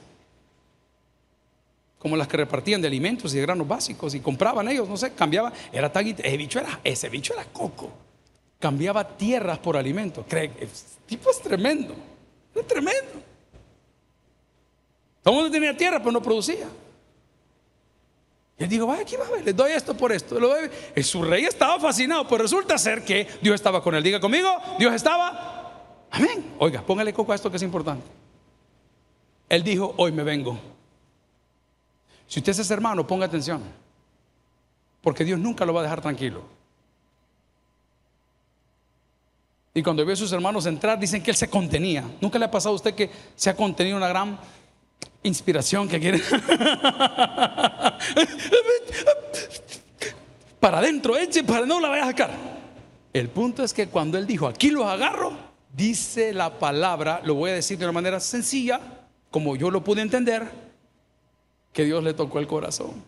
como 2.06 2.16
las 2.16 2.28
que 2.28 2.36
repartían 2.36 2.80
de 2.80 2.86
alimentos 2.86 3.34
y 3.34 3.36
de 3.38 3.42
granos 3.42 3.66
básicos 3.66 4.14
y 4.14 4.20
compraban 4.20 4.68
ellos, 4.68 4.88
no 4.88 4.96
sé, 4.96 5.12
cambiaba, 5.14 5.52
era 5.72 5.90
tan, 5.90 6.06
ese 6.06 6.36
bicho 6.36 6.60
era, 6.60 6.78
ese 6.84 7.08
bicho 7.08 7.32
era 7.32 7.44
coco, 7.46 7.90
cambiaba 8.60 9.16
tierras 9.16 9.58
por 9.58 9.76
alimentos, 9.76 10.24
cree, 10.28 10.52
el 10.60 10.68
tipo 11.04 11.28
es 11.32 11.40
tremendo, 11.42 11.96
es 12.54 12.64
tremendo. 12.64 13.10
Todo 15.20 15.34
el 15.34 15.40
mundo 15.40 15.50
tenía 15.50 15.76
tierra, 15.76 15.98
pero 15.98 16.12
no 16.12 16.22
producía. 16.22 16.68
Y 18.56 18.62
él 18.62 18.68
dijo, 18.68 18.86
vaya 18.86 19.02
aquí 19.02 19.16
va 19.16 19.24
les 19.44 19.56
doy 19.56 19.72
esto 19.72 19.96
por 19.96 20.12
esto. 20.12 20.38
Y 20.94 21.02
su 21.02 21.24
rey 21.24 21.44
estaba 21.44 21.80
fascinado, 21.80 22.28
pues 22.28 22.40
resulta 22.40 22.78
ser 22.78 23.04
que 23.04 23.26
Dios 23.42 23.56
estaba 23.56 23.82
con 23.82 23.96
él. 23.96 24.02
Diga 24.04 24.20
conmigo, 24.20 24.48
Dios 24.78 24.94
estaba. 24.94 26.06
Amén. 26.12 26.54
Oiga, 26.60 26.82
póngale 26.82 27.12
coco 27.12 27.32
a 27.32 27.34
esto 27.34 27.50
que 27.50 27.56
es 27.56 27.64
importante. 27.64 28.06
Él 29.48 29.64
dijo, 29.64 29.92
hoy 29.96 30.12
me 30.12 30.22
vengo. 30.22 30.75
Si 32.26 32.40
usted 32.40 32.58
es 32.58 32.70
hermano, 32.70 33.06
ponga 33.06 33.26
atención. 33.26 33.62
Porque 35.00 35.24
Dios 35.24 35.38
nunca 35.38 35.64
lo 35.64 35.72
va 35.72 35.80
a 35.80 35.84
dejar 35.84 36.00
tranquilo. 36.00 36.42
Y 39.72 39.82
cuando 39.82 40.04
ve 40.06 40.14
a 40.14 40.16
sus 40.16 40.32
hermanos 40.32 40.64
entrar, 40.66 40.98
dicen 40.98 41.22
que 41.22 41.30
él 41.30 41.36
se 41.36 41.48
contenía. 41.50 42.02
¿Nunca 42.20 42.38
le 42.38 42.46
ha 42.46 42.50
pasado 42.50 42.72
a 42.72 42.76
usted 42.76 42.94
que 42.94 43.10
se 43.34 43.50
ha 43.50 43.56
contenido 43.56 43.96
una 43.96 44.08
gran 44.08 44.38
inspiración 45.22 45.86
que 45.86 46.00
quiere? 46.00 46.18
para 50.60 50.78
adentro, 50.78 51.14
eche, 51.16 51.44
para 51.44 51.66
no 51.66 51.78
la 51.78 51.90
vaya 51.90 52.04
a 52.04 52.06
sacar. 52.06 52.30
El 53.12 53.28
punto 53.28 53.62
es 53.62 53.74
que 53.74 53.88
cuando 53.88 54.16
él 54.16 54.26
dijo, 54.26 54.46
aquí 54.46 54.70
los 54.70 54.86
agarro, 54.86 55.36
dice 55.74 56.32
la 56.32 56.58
palabra, 56.58 57.20
lo 57.22 57.34
voy 57.34 57.50
a 57.50 57.54
decir 57.54 57.76
de 57.78 57.84
una 57.84 57.92
manera 57.92 58.18
sencilla, 58.18 58.80
como 59.30 59.56
yo 59.56 59.70
lo 59.70 59.84
pude 59.84 60.00
entender, 60.00 60.65
que 61.76 61.84
Dios 61.84 62.02
le 62.02 62.14
tocó 62.14 62.38
el 62.38 62.46
corazón. 62.46 63.04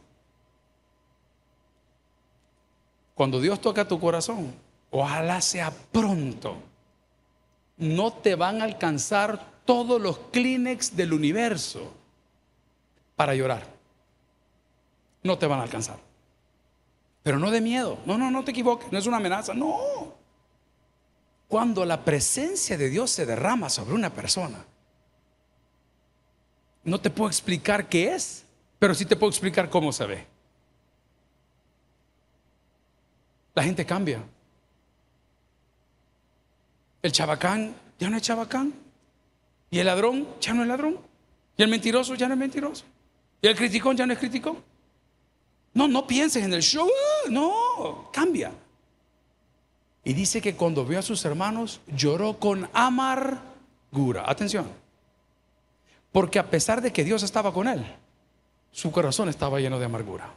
Cuando 3.15 3.41
Dios 3.41 3.63
toca 3.63 3.89
tu 3.89 3.99
corazón, 3.99 4.55
ojalá 4.91 5.41
sea 5.41 5.71
pronto, 5.91 6.59
no 7.79 8.13
te 8.13 8.35
van 8.35 8.61
a 8.61 8.65
alcanzar 8.65 9.63
todos 9.65 9.99
los 9.99 10.19
Kleenex 10.33 10.95
del 10.95 11.15
universo. 11.15 11.95
para 13.17 13.35
llorar. 13.35 13.67
No 15.23 15.39
te 15.39 15.47
van 15.47 15.61
a 15.61 15.63
alcanzar. 15.63 15.99
Pero 17.23 17.39
no 17.39 17.51
de 17.51 17.63
miedo. 17.63 17.99
No, 18.05 18.19
no, 18.19 18.31
no 18.31 18.45
te 18.45 18.51
equivoques. 18.51 18.93
No 18.93 18.99
es 18.99 19.07
una 19.07 19.17
amenaza. 19.17 19.55
No. 19.55 20.15
Cuando 21.49 21.87
la 21.87 22.05
presencia 22.05 22.77
de 22.77 22.91
Dios 22.91 23.11
se 23.11 23.25
derrama 23.25 23.71
sobre 23.71 23.95
una 23.95 24.11
persona, 24.11 24.63
no 26.85 27.01
te 27.01 27.09
puedo 27.09 27.29
explicar 27.29 27.89
qué 27.89 28.15
es, 28.15 28.45
pero 28.79 28.95
sí 28.95 29.05
te 29.05 29.17
puedo 29.17 29.31
explicar 29.31 29.69
cómo 29.69 29.93
se 29.93 30.07
ve. 30.07 30.27
La 33.55 33.63
gente 33.63 33.85
cambia. 33.85 34.23
El 37.03 37.13
chabacán 37.13 37.75
ya 37.99 38.09
no 38.09 38.17
es 38.17 38.23
chabacán. 38.23 38.73
Y 39.71 39.79
el 39.79 39.87
ladrón 39.87 40.29
ya 40.41 40.55
no 40.55 40.63
es 40.63 40.69
ladrón. 40.69 40.99
Y 41.57 41.63
el 41.63 41.69
mentiroso 41.69 42.15
ya 42.15 42.29
no 42.29 42.35
es 42.35 42.41
mentiroso. 42.41 42.85
Y 43.43 43.49
el 43.49 43.57
criticón 43.57 43.97
ya 43.97 44.07
no 44.07 44.13
es 44.13 44.19
criticón. 44.19 44.63
No, 45.75 45.89
no 45.89 46.07
pienses 46.07 46.45
en 46.45 46.53
el 46.53 46.63
show. 46.63 46.89
No, 47.31 48.11
cambia. 48.13 48.53
Y 50.05 50.13
dice 50.13 50.41
que 50.41 50.55
cuando 50.55 50.85
vio 50.85 51.01
a 51.01 51.03
sus 51.03 51.25
hermanos 51.25 51.81
lloró 51.89 52.39
con 52.39 52.69
amargura. 52.73 54.25
Atención. 54.27 54.67
Porque 56.13 56.39
a 56.39 56.49
pesar 56.49 56.81
de 56.81 56.93
que 56.93 57.05
Dios 57.05 57.23
estaba 57.23 57.53
con 57.53 57.69
él, 57.69 57.85
su 58.73 58.91
corazón 58.91 59.29
estaba 59.29 59.61
lleno 59.61 59.79
de 59.79 59.85
amargura. 59.85 60.33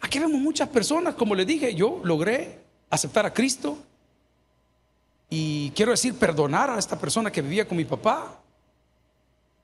Aquí 0.00 0.18
vemos 0.18 0.40
muchas 0.40 0.68
personas, 0.68 1.14
como 1.14 1.34
le 1.34 1.44
dije, 1.44 1.74
yo 1.74 2.00
logré 2.02 2.58
aceptar 2.90 3.24
a 3.24 3.32
Cristo 3.32 3.78
y 5.30 5.70
quiero 5.70 5.92
decir, 5.92 6.18
perdonar 6.18 6.70
a 6.70 6.78
esta 6.78 6.98
persona 6.98 7.30
que 7.30 7.40
vivía 7.40 7.66
con 7.66 7.76
mi 7.76 7.84
papá 7.84 8.38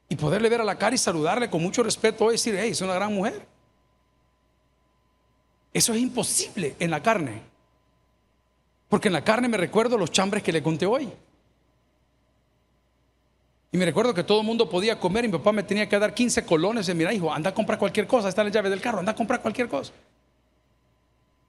y 0.09 0.17
poderle 0.17 0.49
ver 0.49 0.61
a 0.63 0.65
la 0.65 0.79
cara 0.79 0.95
y 0.95 0.99
saludarle 0.99 1.51
con 1.51 1.63
mucho 1.63 1.83
respeto 1.83 2.29
y 2.29 2.33
decir, 2.33 2.57
hey, 2.59 2.71
es 2.71 2.81
una 2.81 2.95
gran 2.95 3.13
mujer. 3.13 3.47
Eso 5.75 5.93
es 5.93 6.01
imposible 6.01 6.75
en 6.79 6.91
la 6.91 7.03
carne. 7.03 7.43
Porque 8.89 9.09
en 9.09 9.13
la 9.13 9.25
carne 9.25 9.49
me 9.49 9.59
recuerdo 9.59 9.99
los 9.99 10.11
chambres 10.11 10.43
que 10.43 10.53
le 10.53 10.63
conté 10.63 10.87
hoy. 10.87 11.13
Y 13.71 13.77
me 13.77 13.85
recuerdo 13.85 14.15
que 14.15 14.25
todo 14.25 14.41
el 14.41 14.47
mundo 14.47 14.69
podía 14.69 14.99
comer 14.99 15.25
y 15.25 15.29
mi 15.29 15.37
papá 15.37 15.53
me 15.53 15.63
tenía 15.63 15.89
que 15.89 15.99
dar 15.99 16.15
15 16.15 16.45
colones. 16.47 16.89
Y 16.89 16.95
mira, 16.95 17.13
hijo, 17.13 17.33
anda 17.33 17.51
a 17.51 17.55
comprar 17.55 17.79
cualquier 17.79 18.07
cosa. 18.07 18.29
Está 18.29 18.43
la 18.43 18.51
llave 18.51 18.71
del 18.71 18.81
carro, 18.81 19.01
anda 19.01 19.13
a 19.13 19.15
comprar 19.15 19.43
cualquier 19.43 19.69
cosa. 19.69 19.93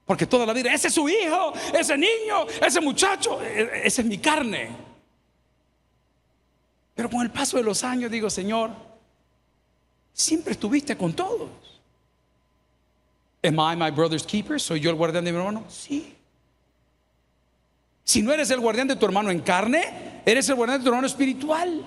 Porque 0.04 0.26
toda 0.26 0.44
la 0.44 0.52
vida, 0.52 0.74
ese 0.74 0.88
es 0.88 0.94
su 0.94 1.08
hijo, 1.08 1.52
ese 1.72 1.96
niño, 1.96 2.46
ese 2.60 2.80
muchacho, 2.80 3.40
e, 3.42 3.62
e, 3.62 3.86
esa 3.86 4.02
es 4.02 4.06
mi 4.06 4.18
carne. 4.18 4.70
Pero 6.94 7.08
con 7.08 7.22
el 7.22 7.30
paso 7.30 7.56
de 7.56 7.62
los 7.62 7.84
años 7.84 8.10
digo, 8.10 8.28
Señor, 8.28 8.70
siempre 10.12 10.52
estuviste 10.52 10.96
con 10.96 11.12
todos. 11.12 11.48
Am 13.42 13.54
I 13.54 13.76
my 13.76 13.90
brother's 13.90 14.26
keeper? 14.26 14.60
¿Soy 14.60 14.80
yo 14.80 14.90
el 14.90 14.96
guardián 14.96 15.24
de 15.24 15.32
mi 15.32 15.38
hermano? 15.38 15.64
Sí. 15.68 16.14
Si 18.04 18.20
no 18.20 18.32
eres 18.32 18.50
el 18.50 18.60
guardián 18.60 18.88
de 18.88 18.96
tu 18.96 19.06
hermano 19.06 19.30
en 19.30 19.40
carne, 19.40 20.22
eres 20.26 20.48
el 20.48 20.56
guardián 20.56 20.80
de 20.80 20.84
tu 20.84 20.90
hermano 20.90 21.06
espiritual. 21.06 21.86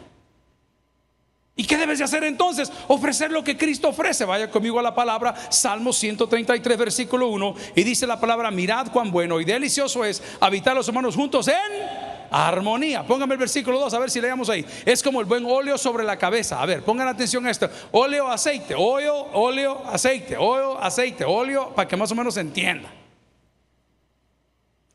¿Y 1.56 1.66
qué 1.66 1.78
debes 1.78 2.00
de 2.00 2.06
hacer 2.06 2.24
entonces? 2.24 2.72
Ofrecer 2.88 3.32
lo 3.32 3.44
que 3.44 3.56
Cristo 3.56 3.90
ofrece. 3.90 4.26
Vaya 4.26 4.50
conmigo 4.50 4.80
a 4.80 4.84
la 4.84 4.96
palabra 4.96 5.36
Salmo 5.52 5.94
133, 5.94 6.78
versículo 6.78 7.28
1. 7.28 7.56
Y 7.76 7.84
dice 7.84 8.08
la 8.08 8.20
palabra, 8.20 8.50
mirad 8.50 8.92
cuán 8.92 9.12
bueno 9.12 9.40
y 9.40 9.46
delicioso 9.46 10.04
es 10.04 10.24
habitar 10.40 10.76
los 10.76 10.88
hermanos 10.88 11.16
juntos 11.16 11.48
en 11.48 12.14
armonía. 12.32 13.06
Póngame 13.06 13.36
el 13.36 13.40
versículo 13.40 13.80
2, 13.80 13.94
a 13.94 14.00
ver 14.00 14.10
si 14.10 14.20
leemos 14.20 14.50
ahí. 14.50 14.66
Es 14.84 15.04
como 15.04 15.22
el 15.22 15.28
buen 15.28 15.46
óleo 15.46 15.78
sobre 15.78 16.04
la 16.04 16.18
cabeza. 16.18 16.60
A 16.60 16.66
ver, 16.66 16.82
pongan 16.82 17.08
atención 17.08 17.46
a 17.46 17.52
esto. 17.52 17.70
Óleo, 17.92 18.28
aceite, 18.28 18.74
óleo, 18.76 19.16
óleo, 19.34 19.84
aceite, 19.86 20.36
óleo, 20.36 20.80
aceite, 20.80 21.24
óleo, 21.24 21.70
para 21.76 21.88
que 21.88 21.96
más 21.96 22.12
o 22.12 22.16
menos 22.16 22.34
se 22.34 22.42
entienda. 22.42 22.92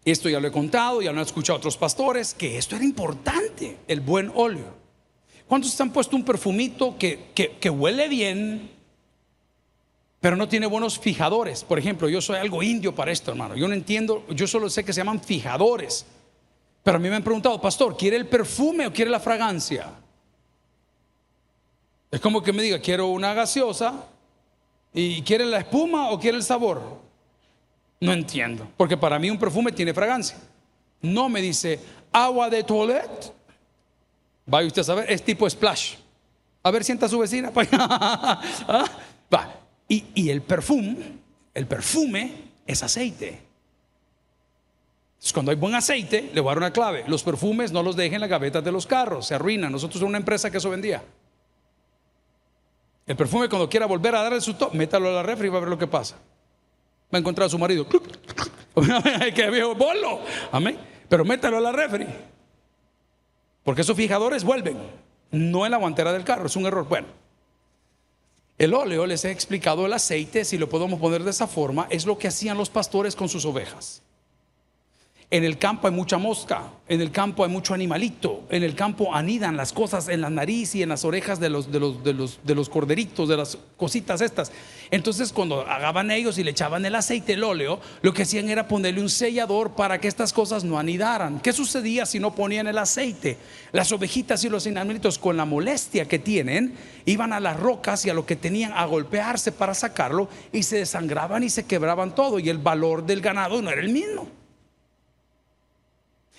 Esto 0.05 0.29
ya 0.29 0.41
lo 0.41 0.49
he 0.49 0.53
contado, 0.53 1.03
ya 1.03 1.13
lo 1.13 1.21
han 1.21 1.27
escuchado 1.27 1.59
otros 1.59 1.77
pastores, 1.77 2.35
que 2.35 2.59
esto 2.59 2.75
era 2.75 2.85
importante, 2.85 3.79
el 3.87 4.01
buen 4.01 4.33
óleo. 4.35 4.78
¿Cuántos 5.49 5.71
se 5.71 5.83
han 5.83 5.91
puesto 5.91 6.15
un 6.15 6.25
perfumito 6.25 6.97
que, 6.99 7.31
que, 7.35 7.71
huele 7.71 8.07
bien, 8.07 8.71
pero 10.21 10.37
no 10.37 10.47
tiene 10.47 10.67
buenos 10.67 10.99
fijadores? 10.99 11.65
Por 11.65 11.79
ejemplo, 11.79 12.07
yo 12.11 12.21
soy 12.21 12.37
algo 12.37 12.63
indio 12.63 12.95
para 12.95 13.11
esto, 13.11 13.31
hermano. 13.31 13.57
Yo 13.57 13.67
no 13.67 13.73
entiendo, 13.73 14.27
yo 14.29 14.47
solo 14.47 14.69
sé 14.69 14.85
que 14.85 14.93
se 14.93 15.01
llaman 15.01 15.23
fijadores. 15.23 16.05
Pero 16.83 16.99
a 16.99 17.01
mí 17.01 17.09
me 17.09 17.17
han 17.17 17.25
preguntado, 17.25 17.59
pastor, 17.63 17.97
¿quiere 17.97 18.19
el 18.19 18.27
perfume 18.27 18.87
o 18.87 18.93
quiere 18.93 19.11
la 19.11 19.21
fragancia? 19.21 19.91
Es 22.11 22.21
como 22.21 22.43
que 22.43 22.53
me 22.53 22.63
diga, 22.63 22.79
quiero 22.79 23.07
una 23.07 23.33
gaseosa 23.33 24.05
y 24.93 25.23
quiere 25.23 25.47
la 25.47 25.61
espuma 25.61 26.11
o 26.11 26.21
quiere 26.21 26.37
el 26.37 26.43
sabor. 26.43 26.83
No 28.01 28.13
entiendo, 28.13 28.69
porque 28.77 28.99
para 28.99 29.19
mí 29.19 29.31
un 29.31 29.39
perfume 29.39 29.73
tiene 29.73 29.95
fragancia. 29.95 30.37
No 31.01 31.31
me 31.31 31.41
dice 31.41 31.81
agua 32.13 32.51
de 32.51 32.65
toilette 32.65 33.38
Vaya 34.49 34.67
usted 34.67 34.81
a 34.81 34.85
saber, 34.85 35.13
es 35.13 35.23
tipo 35.23 35.49
splash. 35.49 35.97
A 36.63 36.71
ver, 36.71 36.83
sienta 36.83 37.05
a 37.05 37.09
su 37.09 37.19
vecina. 37.19 37.53
¿Ah? 37.73 38.87
Va. 39.33 39.55
Y, 39.87 40.07
y, 40.15 40.31
el 40.31 40.41
perfume, 40.41 40.97
el 41.53 41.67
perfume 41.67 42.33
es 42.67 42.83
aceite. 42.83 43.41
Entonces, 45.13 45.33
cuando 45.35 45.51
hay 45.51 45.57
buen 45.57 45.75
aceite, 45.75 46.31
le 46.33 46.41
voy 46.41 46.49
a 46.49 46.53
dar 46.53 46.59
una 46.59 46.73
clave. 46.73 47.05
Los 47.09 47.23
perfumes 47.23 47.73
no 47.73 47.83
los 47.83 47.95
dejen 47.95 48.15
en 48.15 48.21
las 48.23 48.31
gavetas 48.31 48.65
de 48.65 48.73
los 48.73 48.87
carros, 48.87 49.27
se 49.27 49.35
arruinan. 49.35 49.71
Nosotros 49.71 49.99
somos 49.99 50.09
una 50.09 50.19
empresa 50.19 50.51
que 50.51 50.57
eso 50.57 50.71
vendía. 50.71 51.03
El 53.07 53.17
perfume 53.17 53.51
cuando 53.51 53.69
quiera 53.69 53.85
volver 53.85 54.15
a 54.15 54.23
darle 54.23 54.41
su 54.41 54.55
top, 54.55 54.73
métalo 54.73 55.11
a 55.11 55.13
la 55.13 55.23
refri 55.23 55.49
y 55.49 55.51
va 55.51 55.59
a 55.59 55.61
ver 55.61 55.69
lo 55.69 55.79
que 55.79 55.87
pasa. 55.87 56.17
Va 57.13 57.17
a 57.17 57.19
encontrar 57.19 57.47
a 57.47 57.51
su 57.51 57.59
marido. 57.59 57.87
que 59.35 59.51
viejo 59.51 59.75
bolo. 59.75 60.21
Amén. 60.53 60.79
Pero 61.09 61.25
métalo 61.25 61.59
a 61.59 61.61
la 61.61 61.73
refri. 61.73 62.07
Porque 63.69 63.83
esos 63.83 63.99
fijadores 63.99 64.45
vuelven, 64.45 64.79
no 65.31 65.67
en 65.67 65.73
la 65.73 65.77
guantera 65.77 66.11
del 66.11 66.25
carro, 66.25 66.47
es 66.47 66.57
un 66.57 66.65
error. 66.65 66.89
Bueno, 66.89 67.07
el 68.57 68.73
óleo, 68.73 69.05
les 69.05 69.27
he 69.27 69.31
explicado, 69.31 69.85
el 69.85 69.93
aceite, 69.93 70.47
si 70.47 70.57
lo 70.57 70.71
podemos 70.71 70.99
poner 70.99 71.23
de 71.23 71.29
esa 71.29 71.47
forma, 71.47 71.87
es 71.91 72.07
lo 72.07 72.17
que 72.17 72.29
hacían 72.29 72.57
los 72.57 72.71
pastores 72.71 73.15
con 73.15 73.29
sus 73.29 73.45
ovejas. 73.45 74.01
En 75.31 75.45
el 75.45 75.59
campo 75.59 75.87
hay 75.87 75.93
mucha 75.93 76.17
mosca, 76.17 76.71
en 76.89 77.03
el 77.03 77.11
campo 77.11 77.45
hay 77.45 77.51
mucho 77.51 77.75
animalito, 77.75 78.45
en 78.49 78.63
el 78.63 78.75
campo 78.75 79.15
anidan 79.15 79.59
las 79.59 79.75
cosas 79.75 80.09
en 80.09 80.23
la 80.23 80.31
nariz 80.31 80.75
y 80.75 80.83
en 80.83 80.89
las 80.89 81.05
orejas 81.05 81.39
de 81.39 81.51
los, 81.51 81.71
de 81.71 81.79
los, 81.79 82.03
de 82.03 82.15
los, 82.15 82.41
de 82.43 82.55
los 82.55 82.71
corderitos, 82.71 83.29
de 83.29 83.37
las 83.37 83.59
cositas 83.77 84.23
estas. 84.23 84.51
Entonces 84.91 85.35
cuando 85.35 85.61
agaban 85.69 86.11
ellos 86.11 86.39
y 86.39 86.45
le 86.45 86.53
echaban 86.53 86.87
el 86.87 86.95
aceite, 86.95 87.35
el 87.35 87.45
óleo, 87.45 87.79
lo 88.01 88.15
que 88.15 88.23
hacían 88.23 88.49
era 88.49 88.69
ponerle 88.69 89.03
un 89.03 89.11
sellador 89.11 89.73
para 89.73 90.01
que 90.01 90.09
estas 90.09 90.33
cosas 90.33 90.65
no 90.65 90.79
anidaran. 90.79 91.41
¿Qué 91.41 91.53
sucedía 91.53 92.07
si 92.07 92.19
no 92.19 92.35
ponían 92.35 92.67
el 92.67 92.79
aceite? 92.79 93.37
Las 93.73 93.93
ovejitas 93.93 94.43
y 94.45 94.49
los 94.49 94.67
animalitos 94.67 95.19
con 95.19 95.37
la 95.37 95.45
molestia 95.45 96.09
que 96.09 96.19
tienen, 96.19 96.73
iban 97.05 97.35
a 97.35 97.41
las 97.41 97.61
rocas 97.61 98.07
y 98.07 98.09
a 98.09 98.15
lo 98.15 98.25
que 98.25 98.37
tenían 98.37 98.73
a 98.73 98.87
golpearse 98.87 99.53
para 99.53 99.75
sacarlo 99.75 100.31
y 100.55 100.63
se 100.63 100.79
desangraban 100.79 101.43
y 101.43 101.51
se 101.51 101.67
quebraban 101.67 102.15
todo 102.15 102.39
y 102.39 102.49
el 102.49 102.57
valor 102.57 103.05
del 103.05 103.21
ganado 103.21 103.61
no 103.61 103.69
era 103.69 103.83
el 103.83 103.91
mismo. 103.91 104.38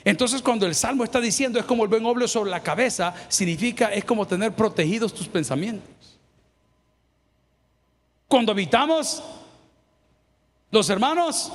Entonces 0.09 0.41
cuando 0.41 0.65
el 0.65 0.73
Salmo 0.73 1.03
está 1.03 1.21
diciendo 1.21 1.59
es 1.59 1.65
como 1.65 1.83
el 1.83 1.89
buen 1.89 2.03
óleo 2.03 2.27
sobre 2.27 2.49
la 2.49 2.63
cabeza, 2.63 3.13
significa 3.27 3.93
es 3.93 4.03
como 4.03 4.25
tener 4.25 4.55
protegidos 4.55 5.13
tus 5.13 5.27
pensamientos. 5.27 6.17
Cuando 8.27 8.51
habitamos 8.51 9.21
los 10.71 10.89
hermanos 10.89 11.51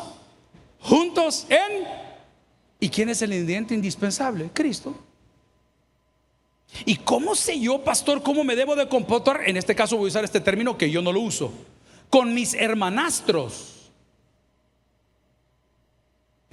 juntos 0.81 1.47
en... 1.49 1.85
¿Y 2.79 2.89
quién 2.91 3.09
es 3.09 3.23
el 3.23 3.33
ingrediente 3.33 3.75
indispensable? 3.75 4.49
Cristo. 4.53 4.95
¿Y 6.85 6.97
cómo 6.97 7.35
sé 7.35 7.59
yo, 7.59 7.83
pastor, 7.83 8.23
cómo 8.23 8.45
me 8.45 8.55
debo 8.55 8.77
de 8.77 8.89
comportar? 8.89 9.41
En 9.49 9.57
este 9.57 9.75
caso 9.75 9.97
voy 9.97 10.07
a 10.07 10.09
usar 10.09 10.23
este 10.23 10.41
término 10.41 10.79
que 10.79 10.91
yo 10.93 11.03
no 11.03 11.11
lo 11.11 11.21
uso. 11.21 11.53
Con 12.09 12.33
mis 12.33 12.55
hermanastros. 12.55 13.74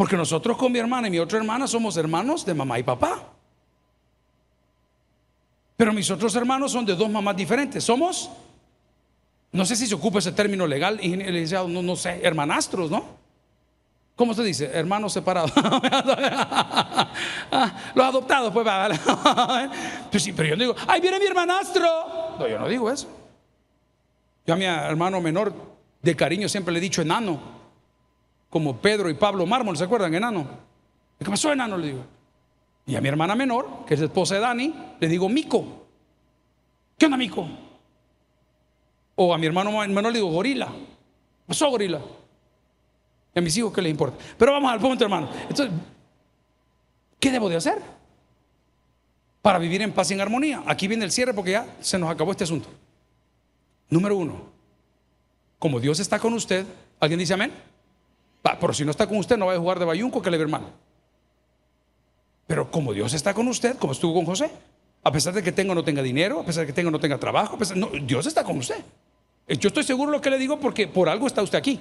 Porque 0.02 0.18
nosotros 0.18 0.58
con 0.58 0.72
mi 0.72 0.80
hermana 0.80 1.10
y 1.10 1.12
mi 1.12 1.20
otra 1.20 1.38
hermana 1.38 1.68
somos 1.68 1.96
hermanos 1.96 2.44
de 2.44 2.56
mamá 2.56 2.80
y 2.80 2.82
papá. 2.82 3.22
Pero 5.78 5.94
mis 5.94 6.10
otros 6.10 6.36
hermanos 6.36 6.72
son 6.72 6.88
de 6.88 6.96
dos 6.96 7.08
mamás 7.08 7.36
diferentes. 7.36 7.84
Somos, 7.84 8.28
no 9.52 9.64
sé 9.64 9.76
si 9.76 9.86
se 9.86 9.94
ocupa 9.94 10.18
ese 10.18 10.32
término 10.32 10.66
legal, 10.66 11.00
no, 11.70 11.84
no 11.84 11.96
sé, 11.96 12.20
hermanastros, 12.24 12.90
¿no? 12.90 13.06
¿Cómo 14.16 14.34
se 14.34 14.42
dice? 14.42 14.72
Hermanos 14.74 15.14
separados. 15.14 15.54
Ah, 17.54 17.92
los 17.94 18.04
adoptados, 18.04 18.52
pues. 18.52 18.66
pues 20.10 20.24
sí, 20.24 20.34
pero 20.34 20.50
yo 20.50 20.56
digo, 20.56 20.76
¡ay, 20.88 21.00
viene 21.00 21.20
mi 21.20 21.26
hermanastro! 21.26 22.38
No, 22.40 22.48
yo 22.48 22.58
no 22.58 22.68
digo 22.68 22.90
eso. 22.90 23.08
Yo 24.48 24.56
a 24.56 24.58
mi 24.58 24.66
hermano 24.66 25.22
menor, 25.22 25.54
de 26.02 26.16
cariño, 26.16 26.50
siempre 26.50 26.74
le 26.74 26.80
he 26.80 26.82
dicho 26.82 27.04
enano 27.04 27.61
como 28.52 28.78
Pedro 28.78 29.10
y 29.10 29.16
Pablo 29.16 29.48
Mármol, 29.48 29.78
¿se 29.78 29.86
acuerdan? 29.86 30.14
Enano. 30.14 30.46
¿Qué 31.18 31.26
pasó, 31.26 31.52
enano? 31.54 31.78
Le 31.78 31.88
digo. 31.88 32.04
Y 32.86 32.96
a 32.96 33.02
mi 33.02 33.08
hermana 33.08 33.34
menor, 33.34 33.86
que 33.88 33.94
es 33.94 34.02
esposa 34.02 34.36
de 34.36 34.42
Dani, 34.42 34.76
le 35.00 35.08
digo 35.08 35.30
Mico. 35.30 35.88
¿Qué 36.98 37.06
onda, 37.06 37.18
Mico? 37.18 37.48
O 39.16 39.34
a 39.34 39.38
mi 39.38 39.48
hermano 39.48 39.72
menor 39.72 40.12
le 40.12 40.20
digo, 40.20 40.30
gorila. 40.30 40.68
Pasó 41.48 41.70
gorila. 41.70 42.02
Y 43.34 43.40
a 43.40 43.42
mis 43.42 43.56
hijos, 43.56 43.72
¿qué 43.72 43.82
les 43.82 43.92
importa? 43.92 44.22
Pero 44.38 44.52
vamos 44.52 44.70
al 44.70 44.82
punto, 44.82 45.02
hermano. 45.06 45.30
Entonces, 45.48 45.72
¿qué 47.20 47.32
debo 47.32 47.48
de 47.48 47.56
hacer? 47.56 47.82
Para 49.42 49.60
vivir 49.60 49.82
en 49.82 49.94
paz 49.94 50.12
y 50.12 50.16
en 50.16 50.22
armonía. 50.22 50.62
Aquí 50.68 50.90
viene 50.90 51.06
el 51.06 51.12
cierre 51.12 51.34
porque 51.34 51.52
ya 51.52 51.78
se 51.80 51.98
nos 51.98 52.10
acabó 52.10 52.32
este 52.32 52.44
asunto. 52.44 52.68
Número 53.90 54.18
uno, 54.18 54.42
como 55.58 55.80
Dios 55.80 56.02
está 56.02 56.20
con 56.20 56.34
usted, 56.34 56.66
¿alguien 57.00 57.20
dice 57.20 57.34
amén? 57.34 57.71
Pero 58.42 58.74
si 58.74 58.84
no 58.84 58.92
está 58.92 59.08
con 59.08 59.18
usted, 59.18 59.38
no 59.38 59.48
va 59.48 59.54
a 59.54 59.60
jugar 59.60 59.80
de 59.80 59.86
bayunco 59.86 60.22
que 60.22 60.32
le 60.32 60.38
ve 60.38 60.48
mal. 60.48 60.64
Pero 62.48 62.70
como 62.70 62.94
Dios 62.94 63.14
está 63.14 63.34
con 63.34 63.48
usted, 63.48 63.78
como 63.78 63.94
estuvo 63.94 64.14
con 64.14 64.26
José, 64.26 64.52
a 65.04 65.12
pesar 65.12 65.34
de 65.34 65.42
que 65.42 65.52
tenga 65.52 65.72
o 65.72 65.76
no 65.76 65.84
tenga 65.84 66.02
dinero, 66.02 66.40
a 66.40 66.44
pesar 66.44 66.62
de 66.62 66.68
que 66.68 66.74
tenga 66.74 66.90
o 66.90 66.92
no 66.92 67.00
tenga 67.00 67.18
trabajo, 67.18 67.58
Dios 68.04 68.26
está 68.26 68.44
con 68.44 68.58
usted. 68.58 68.84
Eh, 69.48 69.58
yo 69.58 69.68
estoy 69.68 69.84
seguro 69.84 70.12
de 70.12 70.18
lo 70.18 70.22
que 70.22 70.30
le 70.30 70.38
digo 70.38 70.60
porque 70.60 70.88
por 70.88 71.08
algo 71.08 71.28
está 71.28 71.42
usted 71.42 71.58
aquí. 71.58 71.80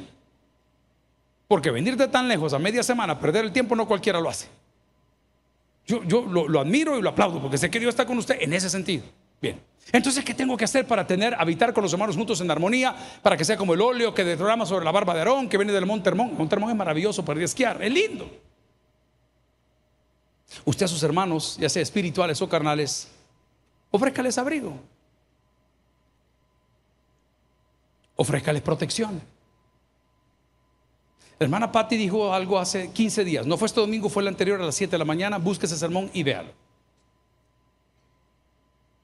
Porque 1.48 1.70
venir 1.70 1.96
de 1.96 2.08
tan 2.08 2.28
lejos 2.28 2.52
a 2.52 2.58
media 2.58 2.82
semana, 2.82 3.18
perder 3.18 3.44
el 3.44 3.52
tiempo, 3.52 3.74
no 3.74 3.88
cualquiera 3.88 4.20
lo 4.20 4.28
hace. 4.28 4.48
Yo, 5.86 6.04
yo 6.04 6.22
lo, 6.22 6.46
lo 6.46 6.60
admiro 6.60 6.96
y 6.98 7.02
lo 7.02 7.10
aplaudo 7.10 7.40
porque 7.40 7.58
sé 7.58 7.70
que 7.70 7.80
Dios 7.80 7.90
está 7.90 8.06
con 8.06 8.18
usted 8.18 8.36
en 8.40 8.52
ese 8.52 8.70
sentido. 8.70 9.04
Bien. 9.40 9.60
Entonces, 9.92 10.24
¿qué 10.24 10.34
tengo 10.34 10.56
que 10.56 10.64
hacer 10.64 10.86
para 10.86 11.06
tener, 11.06 11.34
habitar 11.34 11.72
con 11.72 11.82
los 11.82 11.92
hermanos 11.92 12.16
juntos 12.16 12.40
en 12.40 12.50
armonía? 12.50 12.94
Para 13.22 13.36
que 13.36 13.44
sea 13.44 13.56
como 13.56 13.74
el 13.74 13.80
óleo 13.80 14.14
que 14.14 14.24
derrama 14.24 14.64
sobre 14.64 14.84
la 14.84 14.92
barba 14.92 15.14
de 15.14 15.20
Aarón, 15.20 15.48
que 15.48 15.56
viene 15.56 15.72
del 15.72 15.86
Monte 15.86 16.08
Hermón. 16.10 16.34
Monte 16.36 16.54
Hermón 16.54 16.70
es 16.70 16.76
maravilloso 16.76 17.24
para 17.24 17.38
ir 17.38 17.42
a 17.42 17.46
esquiar, 17.46 17.82
es 17.82 17.92
lindo. 17.92 18.30
Usted 20.64 20.84
a 20.84 20.88
sus 20.88 21.02
hermanos, 21.02 21.56
ya 21.60 21.68
sea 21.68 21.82
espirituales 21.82 22.40
o 22.42 22.48
carnales, 22.48 23.08
ofrézcales 23.90 24.36
abrigo. 24.38 24.78
Ofrézcales 28.16 28.62
protección. 28.62 29.20
Hermana 31.38 31.72
Patti 31.72 31.96
dijo 31.96 32.34
algo 32.34 32.58
hace 32.58 32.90
15 32.90 33.24
días. 33.24 33.46
No 33.46 33.56
fue 33.56 33.66
este 33.66 33.80
domingo, 33.80 34.08
fue 34.10 34.22
el 34.22 34.28
anterior 34.28 34.60
a 34.60 34.66
las 34.66 34.74
7 34.74 34.90
de 34.90 34.98
la 34.98 35.06
mañana. 35.06 35.38
Busque 35.38 35.66
ese 35.66 35.78
sermón 35.78 36.10
y 36.12 36.22
véalo. 36.22 36.52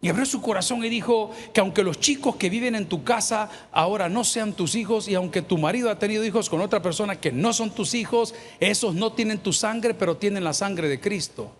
Y 0.07 0.09
abrió 0.09 0.24
su 0.24 0.40
corazón 0.40 0.84
y 0.84 0.88
dijo 0.88 1.32
que 1.52 1.59
aunque 1.59 1.82
los 1.82 1.98
chicos 1.98 2.36
que 2.36 2.48
viven 2.48 2.76
en 2.76 2.86
tu 2.86 3.02
casa 3.02 3.50
ahora 3.72 4.09
no 4.09 4.22
sean 4.22 4.52
tus 4.52 4.76
hijos 4.76 5.09
y 5.09 5.16
aunque 5.16 5.42
tu 5.42 5.59
marido 5.59 5.90
ha 5.90 5.98
tenido 5.98 6.24
hijos 6.24 6.48
con 6.48 6.61
otra 6.61 6.80
persona 6.80 7.16
que 7.16 7.32
no 7.32 7.52
son 7.52 7.74
tus 7.74 7.92
hijos, 7.92 8.32
esos 8.61 8.94
no 8.94 9.14
tienen 9.14 9.38
tu 9.38 9.52
sangre, 9.52 9.94
pero 9.94 10.16
tienen 10.16 10.44
la 10.44 10.52
sangre 10.52 10.88
de 10.88 11.00
Cristo. 11.00 11.57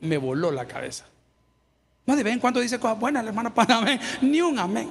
Me 0.00 0.16
voló 0.16 0.50
la 0.50 0.64
cabeza. 0.64 1.04
No 2.06 2.16
de 2.16 2.22
vez 2.22 2.38
cuando 2.38 2.60
dice 2.60 2.80
cosas 2.80 2.98
buenas, 2.98 3.22
la 3.22 3.28
hermana 3.28 3.52
Panamé, 3.54 4.00
ni 4.22 4.40
un 4.40 4.58
amén. 4.58 4.88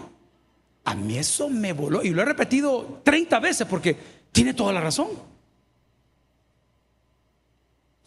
A 0.84 0.94
mí 0.94 1.18
eso 1.18 1.50
me 1.50 1.74
voló 1.74 2.04
y 2.04 2.12
lo 2.12 2.22
he 2.22 2.26
repetido 2.26 3.02
30 3.04 3.40
veces 3.40 3.66
porque 3.68 3.98
tiene 4.32 4.54
toda 4.54 4.72
la 4.72 4.82
razón. 4.82 5.08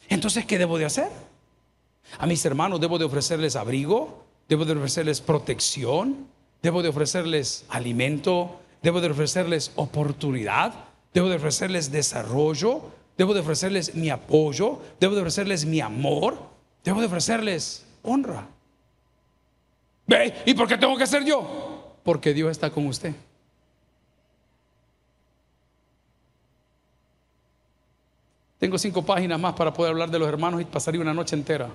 Entonces, 0.08 0.46
¿qué 0.46 0.58
debo 0.58 0.78
de 0.78 0.84
hacer? 0.84 1.25
A 2.18 2.26
mis 2.26 2.44
hermanos 2.44 2.80
debo 2.80 2.98
de 2.98 3.04
ofrecerles 3.04 3.56
abrigo, 3.56 4.24
debo 4.48 4.64
de 4.64 4.72
ofrecerles 4.72 5.20
protección, 5.20 6.28
debo 6.62 6.82
de 6.82 6.88
ofrecerles 6.88 7.64
alimento, 7.68 8.60
debo 8.82 9.00
de 9.00 9.10
ofrecerles 9.10 9.72
oportunidad, 9.76 10.72
debo 11.12 11.28
de 11.28 11.36
ofrecerles 11.36 11.90
desarrollo, 11.90 12.82
debo 13.16 13.34
de 13.34 13.40
ofrecerles 13.40 13.94
mi 13.94 14.10
apoyo, 14.10 14.80
debo 15.00 15.14
de 15.14 15.20
ofrecerles 15.20 15.64
mi 15.64 15.80
amor, 15.80 16.38
debo 16.84 17.00
de 17.00 17.06
ofrecerles 17.06 17.86
honra. 18.02 18.46
¿Ve? 20.06 20.34
¿Y 20.46 20.54
por 20.54 20.68
qué 20.68 20.78
tengo 20.78 20.96
que 20.96 21.06
ser 21.06 21.24
yo? 21.24 21.96
Porque 22.04 22.32
Dios 22.32 22.50
está 22.50 22.70
con 22.70 22.86
usted. 22.86 23.14
Tengo 28.58 28.78
cinco 28.78 29.04
páginas 29.04 29.38
más 29.38 29.54
para 29.54 29.72
poder 29.72 29.92
hablar 29.92 30.10
de 30.10 30.18
los 30.18 30.28
hermanos 30.28 30.60
y 30.60 30.64
pasaría 30.64 31.00
una 31.00 31.12
noche 31.12 31.36
entera. 31.36 31.68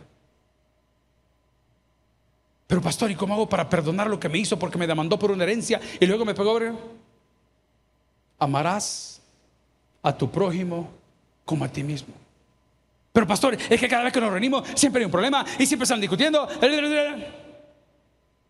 Pero 2.71 2.81
pastor, 2.81 3.11
¿y 3.11 3.15
cómo 3.15 3.33
hago 3.33 3.49
para 3.49 3.67
perdonar 3.67 4.07
lo 4.07 4.17
que 4.17 4.29
me 4.29 4.37
hizo 4.37 4.57
porque 4.57 4.77
me 4.77 4.87
demandó 4.87 5.19
por 5.19 5.29
una 5.29 5.43
herencia 5.43 5.81
y 5.99 6.05
luego 6.05 6.23
me 6.23 6.33
pegó? 6.33 6.57
Amarás 8.39 9.21
a 10.01 10.15
tu 10.17 10.31
prójimo 10.31 10.89
como 11.43 11.65
a 11.65 11.67
ti 11.67 11.83
mismo. 11.83 12.13
Pero 13.11 13.27
pastor, 13.27 13.57
es 13.69 13.77
que 13.77 13.89
cada 13.89 14.05
vez 14.05 14.13
que 14.13 14.21
nos 14.21 14.31
reunimos 14.31 14.65
siempre 14.73 15.01
hay 15.01 15.05
un 15.05 15.11
problema 15.11 15.45
y 15.59 15.65
siempre 15.65 15.83
están 15.83 15.99
discutiendo. 15.99 16.47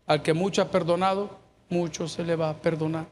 Al 0.06 0.22
que 0.22 0.32
mucho 0.32 0.62
ha 0.62 0.70
perdonado, 0.70 1.36
mucho 1.68 2.06
se 2.06 2.22
le 2.22 2.36
va 2.36 2.50
a 2.50 2.54
perdonar. 2.54 3.08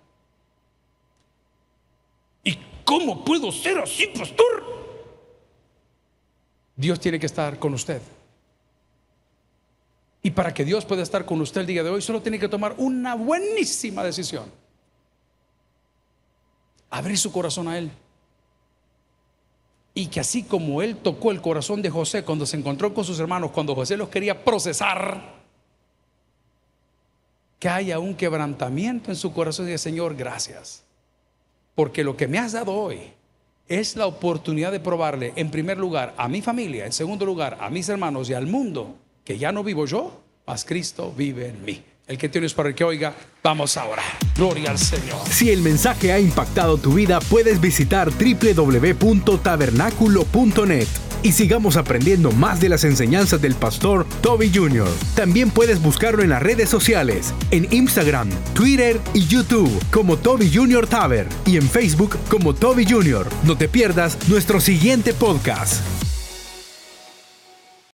¿Y 2.45 2.57
cómo 2.85 3.25
puedo 3.25 3.51
ser 3.51 3.81
así, 3.81 4.07
pastor? 4.17 4.63
Dios 6.77 7.01
tiene 7.01 7.19
que 7.19 7.27
estar 7.27 7.59
con 7.59 7.75
usted. 7.75 8.01
Y 10.23 10.31
para 10.31 10.53
que 10.53 10.65
Dios 10.65 10.85
pueda 10.85 11.03
estar 11.03 11.25
con 11.25 11.41
usted 11.41 11.63
el 11.63 11.67
día 11.67 11.83
de 11.83 11.91
hoy, 11.91 12.03
solo 12.03 12.21
tiene 12.21 12.39
que 12.39 12.49
tomar 12.49 12.75
una 12.77 13.15
buenísima 13.15 14.05
decisión. 14.05 14.45
Abrir 16.91 17.17
su 17.17 17.33
corazón 17.33 17.69
a 17.69 17.79
Él. 17.79 17.91
Y 19.95 20.07
que 20.09 20.21
así 20.21 20.43
como 20.43 20.83
Él 20.83 20.97
tocó 20.97 21.31
el 21.31 21.41
corazón 21.41 21.81
de 21.81 21.91
José 21.91 22.23
cuando 22.23 22.45
se 22.45 22.57
encontró 22.57 22.93
con 22.93 23.05
sus 23.05 23.19
hermanos, 23.19 23.51
cuando 23.51 23.75
José 23.75 23.97
los 23.97 24.09
quería 24.09 24.45
procesar, 24.45 25.41
que 27.59 27.69
haya 27.69 27.99
un 27.99 28.15
quebrantamiento 28.15 29.11
en 29.11 29.17
su 29.17 29.33
corazón 29.33 29.67
y 29.67 29.69
diga, 29.69 29.79
Señor, 29.79 30.17
gracias. 30.17 30.85
Porque 31.75 32.05
lo 32.05 32.17
que 32.17 32.29
me 32.29 32.39
has 32.39 32.53
dado 32.53 32.75
hoy 32.75 33.13
es 33.69 33.97
la 33.97 34.07
oportunidad 34.07 34.73
de 34.73 34.81
probarle, 34.81 35.33
en 35.37 35.51
primer 35.51 35.79
lugar, 35.79 36.15
a 36.17 36.29
mi 36.29 36.43
familia, 36.43 36.87
en 36.87 36.93
segundo 36.93 37.25
lugar, 37.25 37.57
a 37.61 37.71
mis 37.71 37.89
hermanos 37.89 38.29
y 38.29 38.35
al 38.35 38.47
mundo 38.47 38.97
que 39.31 39.39
ya 39.39 39.53
no 39.53 39.63
vivo 39.63 39.87
yo, 39.87 40.25
mas 40.45 40.65
Cristo 40.65 41.15
vive 41.17 41.47
en 41.47 41.65
mí. 41.65 41.81
El 42.09 42.19
que 42.19 42.29
tienes 42.29 42.53
para 42.53 42.71
el 42.71 42.75
que 42.75 42.83
oiga, 42.83 43.15
vamos 43.45 43.77
ahora. 43.77 44.03
Gloria 44.35 44.73
al 44.73 44.79
Señor. 44.79 45.21
Si 45.31 45.51
el 45.51 45.61
mensaje 45.61 46.11
ha 46.11 46.19
impactado 46.19 46.79
tu 46.79 46.95
vida, 46.95 47.21
puedes 47.21 47.61
visitar 47.61 48.11
www.tabernaculo.net 48.11 50.89
y 51.23 51.31
sigamos 51.31 51.77
aprendiendo 51.77 52.33
más 52.33 52.59
de 52.59 52.71
las 52.71 52.83
enseñanzas 52.83 53.41
del 53.41 53.55
pastor 53.55 54.05
Toby 54.21 54.51
Jr. 54.53 54.89
También 55.15 55.53
puedes 55.53 55.81
buscarlo 55.81 56.25
en 56.25 56.31
las 56.31 56.43
redes 56.43 56.69
sociales, 56.69 57.33
en 57.53 57.73
Instagram, 57.73 58.31
Twitter 58.53 58.99
y 59.15 59.29
YouTube 59.29 59.71
como 59.93 60.17
Toby 60.17 60.51
Jr. 60.53 60.89
Taber 60.89 61.29
y 61.47 61.57
en 61.57 61.71
Facebook 61.71 62.19
como 62.29 62.53
Toby 62.53 62.85
Jr. 62.85 63.29
No 63.45 63.57
te 63.57 63.69
pierdas 63.69 64.19
nuestro 64.29 64.61
siguiente 64.61 65.15
podcast. 65.15 66.10